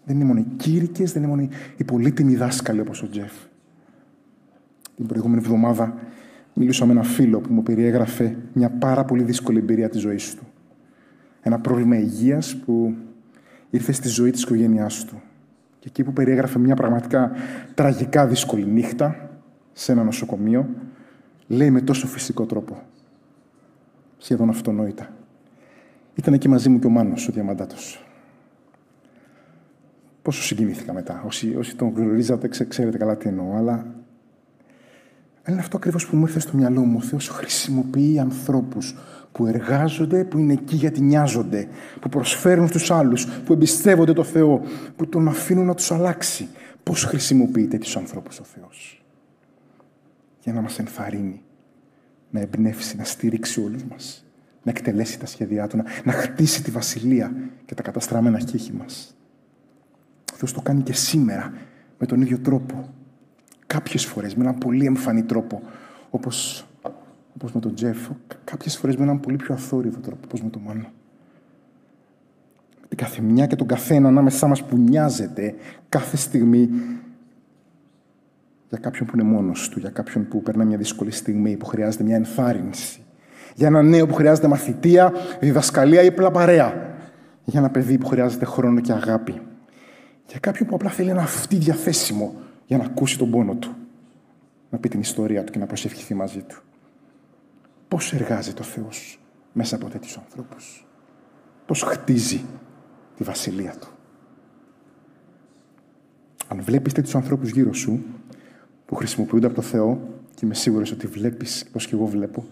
Δεν 0.06 0.16
είναι 0.16 0.26
μόνο 0.26 0.40
οι 0.40 0.48
κήρυκες, 0.58 1.12
δεν 1.12 1.24
είναι 1.24 1.32
μόνο 1.32 1.50
οι 1.78 1.84
πολύτιμοι 1.84 2.36
δάσκαλοι 2.36 2.80
όπως 2.80 3.04
ο 3.04 3.10
Τζεφ. 3.10 3.32
Την 5.00 5.08
προηγούμενη 5.08 5.42
εβδομάδα 5.42 5.94
μίλησα 6.54 6.86
με 6.86 6.92
ένα 6.92 7.04
φίλο 7.04 7.40
που 7.40 7.54
μου 7.54 7.64
περιέγραφε 7.64 8.38
μια 8.54 8.70
πάρα 8.70 9.06
πολύ 9.06 9.24
δύσκολη 9.24 9.58
εμπειρία 9.58 9.90
της 9.90 10.02
ζωής 10.02 10.36
του. 10.36 10.44
Ένα 11.42 11.60
πρόβλημα 11.60 11.98
υγείας 11.98 12.56
που 12.56 12.96
ήρθε 13.70 13.92
στη 13.92 14.08
ζωή 14.08 14.32
της 14.32 14.42
οικογένειάς 14.42 15.06
του. 15.06 15.22
Και 15.80 15.88
εκεί 15.88 16.04
που 16.04 16.14
περιέγραφε 16.14 16.60
μια 16.60 16.76
πραγματικά 16.76 17.32
τραγικά 17.74 18.28
δύσκολη 18.28 18.66
νύχτα 18.66 19.30
σε 19.74 19.92
ένα 19.92 20.04
νοσοκομείο, 20.04 20.70
λέει 21.48 21.72
με 21.72 21.82
τόσο 21.82 22.08
φυσικό 22.08 22.46
τρόπο 22.46 22.82
σχεδόν 24.18 24.50
αυτονόητα. 24.50 25.10
Ήταν 26.16 26.34
εκεί 26.34 26.50
μαζί 26.50 26.70
μου 26.70 26.80
και 26.80 26.88
ο 26.88 26.90
Μάνος, 26.90 27.28
ο 27.28 27.32
Διαμαντάτος. 27.32 28.06
Πόσο 30.22 30.42
συγκινήθηκα 30.42 30.94
μετά. 30.94 31.24
Όσοι, 31.26 31.56
όσοι 31.56 31.76
τον 31.76 31.94
γνωρίζατε, 31.96 32.48
ξέρετε 32.48 32.98
καλά 32.98 33.18
τι 33.18 33.28
εννοώ, 33.28 33.56
αλλά 33.56 33.86
είναι 35.52 35.60
αυτό 35.60 35.78
ακριβώς 35.78 36.08
που 36.08 36.16
μου 36.16 36.26
ήρθε 36.26 36.40
στο 36.40 36.58
μυαλό 36.58 36.82
μου. 36.82 36.98
Ο 36.98 37.02
Θεός 37.06 37.28
χρησιμοποιεί 37.28 38.20
ανθρώπους 38.20 38.96
που 39.32 39.46
εργάζονται, 39.46 40.24
που 40.24 40.38
είναι 40.38 40.54
εκεί 40.54 40.76
γιατί 40.76 41.02
νοιάζονται, 41.02 41.68
που 42.00 42.10
προσφέρουν 42.10 42.68
στους 42.68 42.92
άλλους, 42.92 43.26
που 43.26 43.54
εμπιστεύονται 43.54 44.14
το 44.14 44.24
Θεό, 44.24 44.62
που 44.96 45.08
τον 45.08 45.28
αφήνουν 45.28 45.66
να 45.66 45.76
τους 45.76 45.92
αλλάξει. 45.92 46.48
Πώς 46.84 47.04
χρησιμοποιεί 47.04 47.68
τέτοιους 47.68 47.98
ανθρώπους 47.98 48.40
ο 48.40 48.44
Θεός; 48.44 49.04
Για 50.44 50.54
να 50.54 50.62
μας 50.62 50.80
ενθαρρύνει, 50.80 51.42
να 52.30 52.40
εμπνεύσει, 52.40 52.98
να 52.98 53.04
στηρίξει 53.04 53.62
όλους 53.62 53.84
μας, 53.84 54.26
να 54.64 54.72
εκτελέσει 54.72 55.20
τα 55.20 55.26
σχέδιά 55.26 55.68
Του, 55.68 55.78
να, 55.78 55.84
να 56.04 56.12
χτίσει 56.12 56.64
τη 56.64 56.72
βασιλεία 56.72 57.34
και 57.66 57.76
τα 57.76 57.82
καταστραμμένα 57.82 58.40
χείχη 58.40 58.74
μας. 58.74 59.18
Ο 60.34 60.36
Θεός 60.36 60.54
το 60.54 60.62
κάνει 60.62 60.82
και 60.82 60.94
σήμερα 60.94 61.54
με 61.98 62.06
τον 62.06 62.22
ίδιο 62.22 62.40
τρόπο. 62.40 62.94
Κάποιες 63.74 64.06
φορές 64.06 64.36
με 64.36 64.44
έναν 64.44 64.58
πολύ 64.58 64.86
εμφανή 64.86 65.24
τρόπο, 65.24 65.62
όπως 66.10 66.66
όπως 67.34 67.54
με 67.54 67.60
τον 67.60 67.76
Τζεφ, 67.76 67.98
κάποιες 68.44 68.78
φορές 68.78 68.96
με 68.96 69.04
έναν 69.04 69.20
πολύ 69.20 69.36
πιο 69.36 69.54
αθόρυβο 69.54 70.00
τρόπο, 70.00 70.22
όπως 70.24 70.42
με 70.42 70.50
τον 70.50 70.62
Μάνο. 70.66 70.92
Με 72.82 72.88
την 72.88 72.98
καθεμιά 72.98 73.46
και 73.46 73.56
τον 73.56 73.68
καθένα 73.68 74.08
ανάμεσά 74.08 74.48
μας 74.48 74.64
που 74.64 74.78
νοιάζεται 74.78 75.56
κάθε 75.90 76.18
στιγμή 76.18 76.70
για 78.70 78.78
κάποιον 78.78 79.08
που 79.08 79.18
είναι 79.18 79.30
μόνος 79.30 79.70
του, 79.70 79.80
για 79.80 79.90
κάποιον 79.90 80.28
που 80.28 80.42
περνά 80.42 80.64
μια 80.64 80.78
δύσκολη 80.78 81.12
στιγμή, 81.12 81.58
που 81.58 81.66
χρειάζεται 81.66 82.04
μια 82.04 82.16
ενθάρρυνση. 82.16 83.02
Για 83.56 83.68
ένα 83.68 83.82
νέο 83.82 84.08
που 84.08 84.14
χρειάζεται 84.14 84.48
μαθητεία, 84.48 85.14
διδασκαλία 85.40 86.04
ή 86.04 86.08
απλά 86.08 86.32
παρέα. 86.32 86.96
Για 87.46 87.60
ένα 87.60 87.70
παιδί 87.70 87.98
που 87.98 88.08
χρειάζεται 88.08 88.46
χρόνο 88.46 88.80
και 88.80 88.92
αγάπη. 88.92 89.42
Για 90.28 90.40
κάποιον 90.40 90.70
που 90.70 90.76
απλά 90.76 90.90
θέλει 90.90 91.10
ένα 91.10 91.22
αυτή 91.22 91.56
διαθέσιμο 91.56 92.36
για 92.70 92.78
να 92.78 92.84
ακούσει 92.84 93.18
τον 93.18 93.32
πόνο 93.32 93.56
του. 93.56 93.76
Να 94.70 94.78
πει 94.78 94.90
την 94.90 95.00
ιστορία 95.00 95.44
του 95.44 95.52
και 95.52 95.60
να 95.60 95.66
προσευχηθεί 95.66 96.14
μαζί 96.14 96.42
του. 96.42 96.62
Πώς 97.88 98.14
εργάζεται 98.14 98.62
ο 98.62 98.66
Θεός 98.66 99.20
μέσα 99.54 99.76
από 99.76 99.90
τέτοιους 99.90 100.18
ανθρώπους. 100.18 100.88
Πώς 101.66 101.82
χτίζει 101.82 102.46
τη 103.16 103.24
βασιλεία 103.24 103.76
Του. 103.80 103.88
Αν 106.48 106.62
βλέπεις 106.62 106.94
τέτοιους 106.94 107.16
ανθρώπους 107.16 107.50
γύρω 107.50 107.74
σου 107.74 108.04
που 108.86 108.96
χρησιμοποιούνται 108.96 109.46
από 109.46 109.56
το 109.56 109.62
Θεό 109.62 110.20
και 110.36 110.46
είμαι 110.46 110.54
σίγουρος 110.54 110.92
ότι 110.92 111.08
βλέπεις 111.08 111.66
πως 111.72 111.88
και 111.88 111.96
εγώ 111.96 112.06
βλέπω 112.06 112.46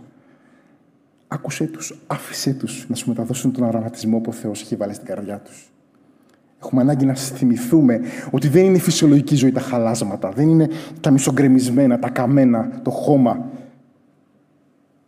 άκουσέ 1.27 1.65
τους, 1.65 1.99
άφησέ 2.07 2.53
τους 2.53 2.89
να 2.89 2.95
σου 2.95 3.07
μεταδώσουν 3.07 3.51
τον 3.51 3.63
αρωματισμό 3.63 4.19
που 4.19 4.29
ο 4.29 4.33
Θεός 4.33 4.61
έχει 4.61 4.75
βάλει 4.75 4.93
στην 4.93 5.05
καρδιά 5.05 5.39
τους. 5.39 5.71
Έχουμε 6.63 6.81
ανάγκη 6.81 7.05
να 7.05 7.15
θυμηθούμε 7.15 7.99
ότι 8.31 8.47
δεν 8.47 8.65
είναι 8.65 8.77
η 8.77 8.79
φυσιολογική 8.79 9.35
ζωή 9.35 9.51
τα 9.51 9.59
χαλάσματα, 9.59 10.31
δεν 10.31 10.49
είναι 10.49 10.69
τα 11.01 11.11
μισογκρεμισμένα, 11.11 11.99
τα 11.99 12.09
καμένα, 12.09 12.81
το 12.83 12.89
χώμα 12.89 13.49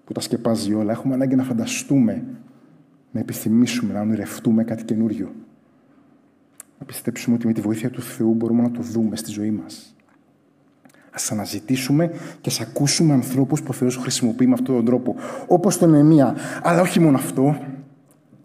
που 0.06 0.14
τα 0.14 0.22
σκεπάζει 0.22 0.74
όλα. 0.74 0.92
Έχουμε 0.92 1.14
ανάγκη 1.14 1.36
να 1.36 1.44
φανταστούμε, 1.44 2.24
να 3.12 3.20
επιθυμήσουμε, 3.20 3.94
να 3.94 4.02
ονειρευτούμε 4.02 4.64
κάτι 4.64 4.84
καινούριο. 4.84 5.32
Να 6.80 6.86
πιστέψουμε 6.86 7.36
ότι 7.36 7.48
με 7.48 7.54
τη 7.54 7.62
βοήθεια 7.62 7.90
του 7.90 8.02
Θεού 8.02 8.34
μπορούμε 8.34 8.62
να 8.62 8.72
το 8.72 8.82
δούμε 8.82 9.16
στη 9.16 9.32
ζωή 9.32 9.52
μας. 9.52 9.96
Ας 11.12 11.32
αναζητήσουμε 11.32 12.08
και 12.42 12.50
ας 12.50 12.60
ακούσουμε 12.60 13.14
ανθρώπους 13.14 13.62
που 13.62 13.68
ο 13.70 13.74
Θεός 13.74 13.98
χρησιμοποιεί 13.98 14.48
με 14.48 14.54
αυτόν 14.54 14.76
τον 14.76 14.86
τρόπο. 14.86 15.16
Όπως 15.48 15.78
τον 15.78 15.94
Εμία. 15.94 16.36
Αλλά 16.64 16.82
όχι 16.82 17.00
μόνο 17.00 17.18
αυτό, 17.18 17.58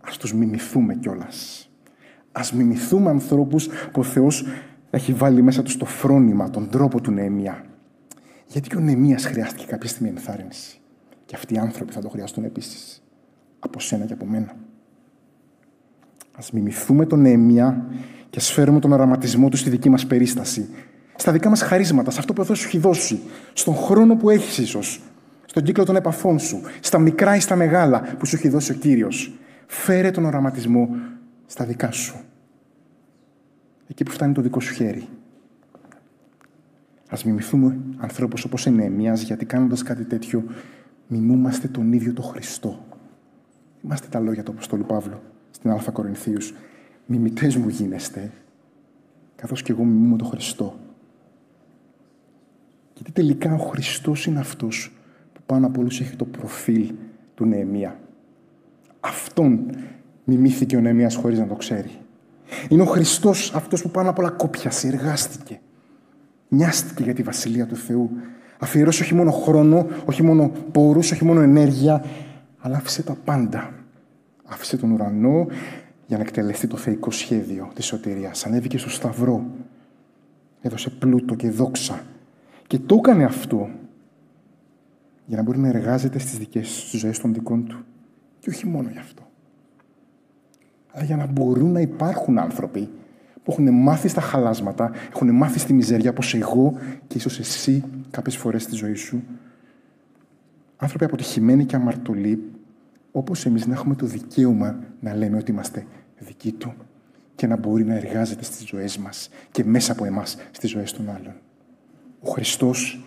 ας 0.00 0.16
τους 0.16 0.34
μιμηθούμε 0.34 0.94
κιόλας. 0.94 1.63
Ας 2.36 2.52
μιμηθούμε 2.52 3.10
ανθρώπους 3.10 3.66
που 3.66 4.00
ο 4.00 4.02
Θεός 4.02 4.46
έχει 4.90 5.12
βάλει 5.12 5.42
μέσα 5.42 5.62
τους 5.62 5.76
το 5.76 5.84
φρόνημα, 5.84 6.50
τον 6.50 6.68
τρόπο 6.68 7.00
του 7.00 7.10
Νεεμία. 7.10 7.64
Γιατί 8.46 8.76
ο 8.76 8.80
Νεεμίας 8.80 9.24
χρειάστηκε 9.24 9.64
κάποια 9.66 9.88
στιγμή 9.88 10.08
ενθάρρυνση. 10.08 10.80
Και 11.26 11.36
αυτοί 11.36 11.54
οι 11.54 11.58
άνθρωποι 11.58 11.92
θα 11.92 12.00
το 12.00 12.08
χρειαστούν 12.08 12.44
επίσης. 12.44 13.02
Από 13.58 13.80
σένα 13.80 14.04
και 14.04 14.12
από 14.12 14.24
μένα. 14.26 14.56
Α 16.32 16.42
μιμηθούμε 16.52 17.06
τον 17.06 17.20
Νεεμία 17.20 17.86
και 18.30 18.38
ας 18.38 18.52
φέρουμε 18.52 18.80
τον 18.80 18.92
αραματισμό 18.92 19.48
του 19.48 19.56
στη 19.56 19.70
δική 19.70 19.88
μας 19.88 20.06
περίσταση. 20.06 20.68
Στα 21.16 21.32
δικά 21.32 21.48
μας 21.48 21.62
χαρίσματα, 21.62 22.10
σε 22.10 22.18
αυτό 22.18 22.32
που 22.32 22.42
ο 22.42 22.44
Θεός 22.44 22.58
σου 22.58 22.66
έχει 22.66 22.78
δώσει. 22.78 23.20
Στον 23.52 23.74
χρόνο 23.76 24.16
που 24.16 24.30
έχεις 24.30 24.58
ίσως. 24.58 25.02
Στον 25.46 25.62
κύκλο 25.62 25.84
των 25.84 25.96
επαφών 25.96 26.38
σου. 26.38 26.60
Στα 26.80 26.98
μικρά 26.98 27.36
ή 27.36 27.40
στα 27.40 27.56
μεγάλα 27.56 28.00
που 28.18 28.26
σου 28.26 28.36
έχει 28.36 28.48
δώσει 28.48 28.72
ο 28.72 28.74
κύριος. 28.74 29.38
Φέρε 29.66 30.10
τον 30.10 30.24
οραματισμό 30.24 30.88
στα 31.46 31.64
δικά 31.64 31.90
σου. 31.90 32.23
Εκεί 33.88 34.04
που 34.04 34.10
φτάνει 34.10 34.32
το 34.32 34.40
δικό 34.40 34.60
σου 34.60 34.74
χέρι. 34.74 35.08
Α 37.08 37.16
μιμηθούμε 37.24 37.78
ανθρώπου 37.96 38.42
όπως 38.46 38.66
είναι 38.66 39.12
γιατί 39.14 39.44
κάνοντας 39.44 39.82
κάτι 39.82 40.04
τέτοιο 40.04 40.44
μιμούμαστε 41.06 41.68
τον 41.68 41.92
ίδιο 41.92 42.12
το 42.12 42.22
Χριστό. 42.22 42.84
Είμαστε 43.84 44.06
τα 44.08 44.20
λόγια 44.20 44.42
του 44.42 44.50
Αποστόλου 44.50 44.84
Παύλου 44.84 45.20
στην 45.50 45.70
Α 45.70 45.90
Κορινθίους. 45.92 46.54
Μιμητές 47.06 47.56
μου 47.56 47.68
γίνεστε, 47.68 48.32
καθώς 49.36 49.62
και 49.62 49.72
εγώ 49.72 49.84
μιμούμε 49.84 50.16
τον 50.16 50.26
Χριστό. 50.26 50.78
Γιατί 52.94 53.12
τελικά 53.12 53.54
ο 53.54 53.58
Χριστός 53.58 54.26
είναι 54.26 54.40
αυτός 54.40 54.92
που 55.32 55.40
πάνω 55.46 55.66
από 55.66 55.80
όλους 55.80 56.00
έχει 56.00 56.16
το 56.16 56.24
προφίλ 56.24 56.94
του 57.34 57.44
Νεεμία. 57.44 57.98
Αυτόν 59.00 59.70
μιμήθηκε 60.24 60.76
ο 60.76 60.80
Νεεμίας 60.80 61.14
χωρίς 61.14 61.38
να 61.38 61.46
το 61.46 61.54
ξέρει. 61.54 61.90
Είναι 62.68 62.82
ο 62.82 62.86
Χριστός 62.86 63.54
αυτός 63.54 63.82
που 63.82 63.90
πάνω 63.90 64.10
απ' 64.10 64.18
όλα 64.18 64.30
κόπιασε, 64.30 64.88
εργάστηκε. 64.88 65.60
Νοιάστηκε 66.48 67.02
για 67.02 67.14
τη 67.14 67.22
Βασιλεία 67.22 67.66
του 67.66 67.76
Θεού 67.76 68.10
Αφιερώσει 68.64 69.02
όχι 69.02 69.14
μόνο 69.14 69.30
χρόνο, 69.30 69.86
όχι 70.04 70.22
μόνο 70.22 70.52
πόρους, 70.72 71.10
όχι 71.10 71.24
μόνο 71.24 71.40
ενέργεια, 71.40 72.04
αλλά 72.58 72.76
άφησε 72.76 73.02
τα 73.02 73.16
πάντα. 73.24 73.74
Άφησε 74.44 74.76
τον 74.76 74.90
ουρανό 74.90 75.46
για 76.06 76.16
να 76.16 76.22
εκτελεστεί 76.22 76.66
το 76.66 76.76
θεϊκό 76.76 77.10
σχέδιο 77.10 77.70
της 77.74 77.86
σωτηρίας. 77.86 78.46
Ανέβηκε 78.46 78.78
στο 78.78 78.90
σταυρό. 78.90 79.46
Έδωσε 80.60 80.90
πλούτο 80.90 81.34
και 81.34 81.50
δόξα. 81.50 82.04
Και 82.66 82.78
το 82.78 82.94
έκανε 82.94 83.24
αυτό 83.24 83.68
για 85.26 85.36
να 85.36 85.42
μπορεί 85.42 85.58
να 85.58 85.68
εργάζεται 85.68 86.18
στις 86.18 86.38
δικές 86.38 86.88
του 86.90 86.98
ζωές 86.98 87.18
των 87.18 87.34
δικών 87.34 87.66
του. 87.66 87.84
Και 88.38 88.50
όχι 88.50 88.66
μόνο 88.66 88.88
γι' 88.92 88.98
αυτό. 88.98 89.23
Αλλά 90.94 91.04
για 91.04 91.16
να 91.16 91.26
μπορούν 91.26 91.72
να 91.72 91.80
υπάρχουν 91.80 92.38
άνθρωποι 92.38 92.88
που 93.42 93.50
έχουν 93.52 93.74
μάθει 93.74 94.08
στα 94.08 94.20
χαλάσματα, 94.20 94.90
έχουν 95.12 95.30
μάθει 95.30 95.58
στη 95.58 95.72
μιζέρια, 95.72 96.10
όπως 96.10 96.34
εγώ 96.34 96.74
και 97.06 97.18
ίσως 97.18 97.38
εσύ 97.38 97.84
κάποιες 98.10 98.36
φορές 98.36 98.62
στη 98.62 98.74
ζωή 98.74 98.94
σου. 98.94 99.22
Άνθρωποι 100.76 101.04
αποτυχημένοι 101.04 101.64
και 101.64 101.76
αμαρτωλοί, 101.76 102.50
όπως 103.12 103.46
εμείς 103.46 103.66
να 103.66 103.72
έχουμε 103.72 103.94
το 103.94 104.06
δικαίωμα 104.06 104.78
να 105.00 105.14
λέμε 105.14 105.36
ότι 105.36 105.50
είμαστε 105.50 105.86
δικοί 106.18 106.52
του 106.52 106.74
και 107.34 107.46
να 107.46 107.56
μπορεί 107.56 107.84
να 107.84 107.94
εργάζεται 107.94 108.44
στις 108.44 108.66
ζωές 108.66 108.98
μας 108.98 109.28
και 109.50 109.64
μέσα 109.64 109.92
από 109.92 110.04
εμάς 110.04 110.36
στις 110.50 110.70
ζωές 110.70 110.92
των 110.92 111.10
άλλων. 111.10 111.34
Ο 112.20 112.30
Χριστός 112.30 113.04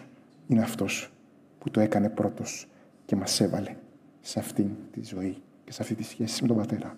είναι 0.48 0.62
αυτός 0.62 1.12
που 1.60 1.70
το 1.70 1.80
έκανε 1.80 2.10
πρώτος 2.10 2.68
και 3.06 3.16
μας 3.16 3.42
έβαλε 3.42 3.76
σε 4.22 4.40
αυτή 4.40 4.76
τη 4.92 5.04
ζωή 5.04 5.38
και 5.64 5.72
σε 5.72 5.82
αυτή 5.82 5.96
τη 5.96 6.04
σχέση 6.04 6.42
με 6.42 6.48
τον 6.48 6.58
Πατέρα. 6.58 6.98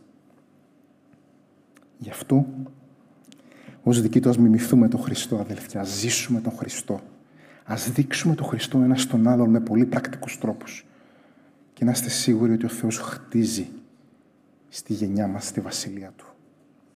Γι' 2.00 2.10
αυτό 2.10 2.46
ως 3.84 4.02
δικοί 4.02 4.20
του 4.20 4.30
ας 4.30 4.38
μιμηθούμε 4.38 4.88
τον 4.88 5.02
Χριστό, 5.02 5.38
αδελφιά. 5.38 5.82
Ας 5.82 5.90
ζήσουμε 5.90 6.42
τον 6.42 6.52
Χριστό. 6.52 7.02
Ας 7.64 7.92
δείξουμε 7.92 8.36
τον 8.36 8.46
Χριστό 8.46 8.80
ένας 8.80 9.02
στον 9.02 9.28
άλλον 9.28 9.50
με 9.50 9.60
πολύ 9.60 9.86
πρακτικούς 9.86 10.38
τρόπους. 10.38 10.86
Και 11.74 11.86
να 11.86 11.92
είστε 11.92 12.10
σίγουροι 12.10 12.54
ότι 12.54 12.66
ο 12.66 12.70
Θεός 12.70 12.98
χτίζει 12.98 13.68
στη 14.70 14.94
γενιά 14.94 15.28
μας, 15.28 15.46
στη 15.46 15.62
βασιλεία 15.62 16.12
Του. 16.16 16.29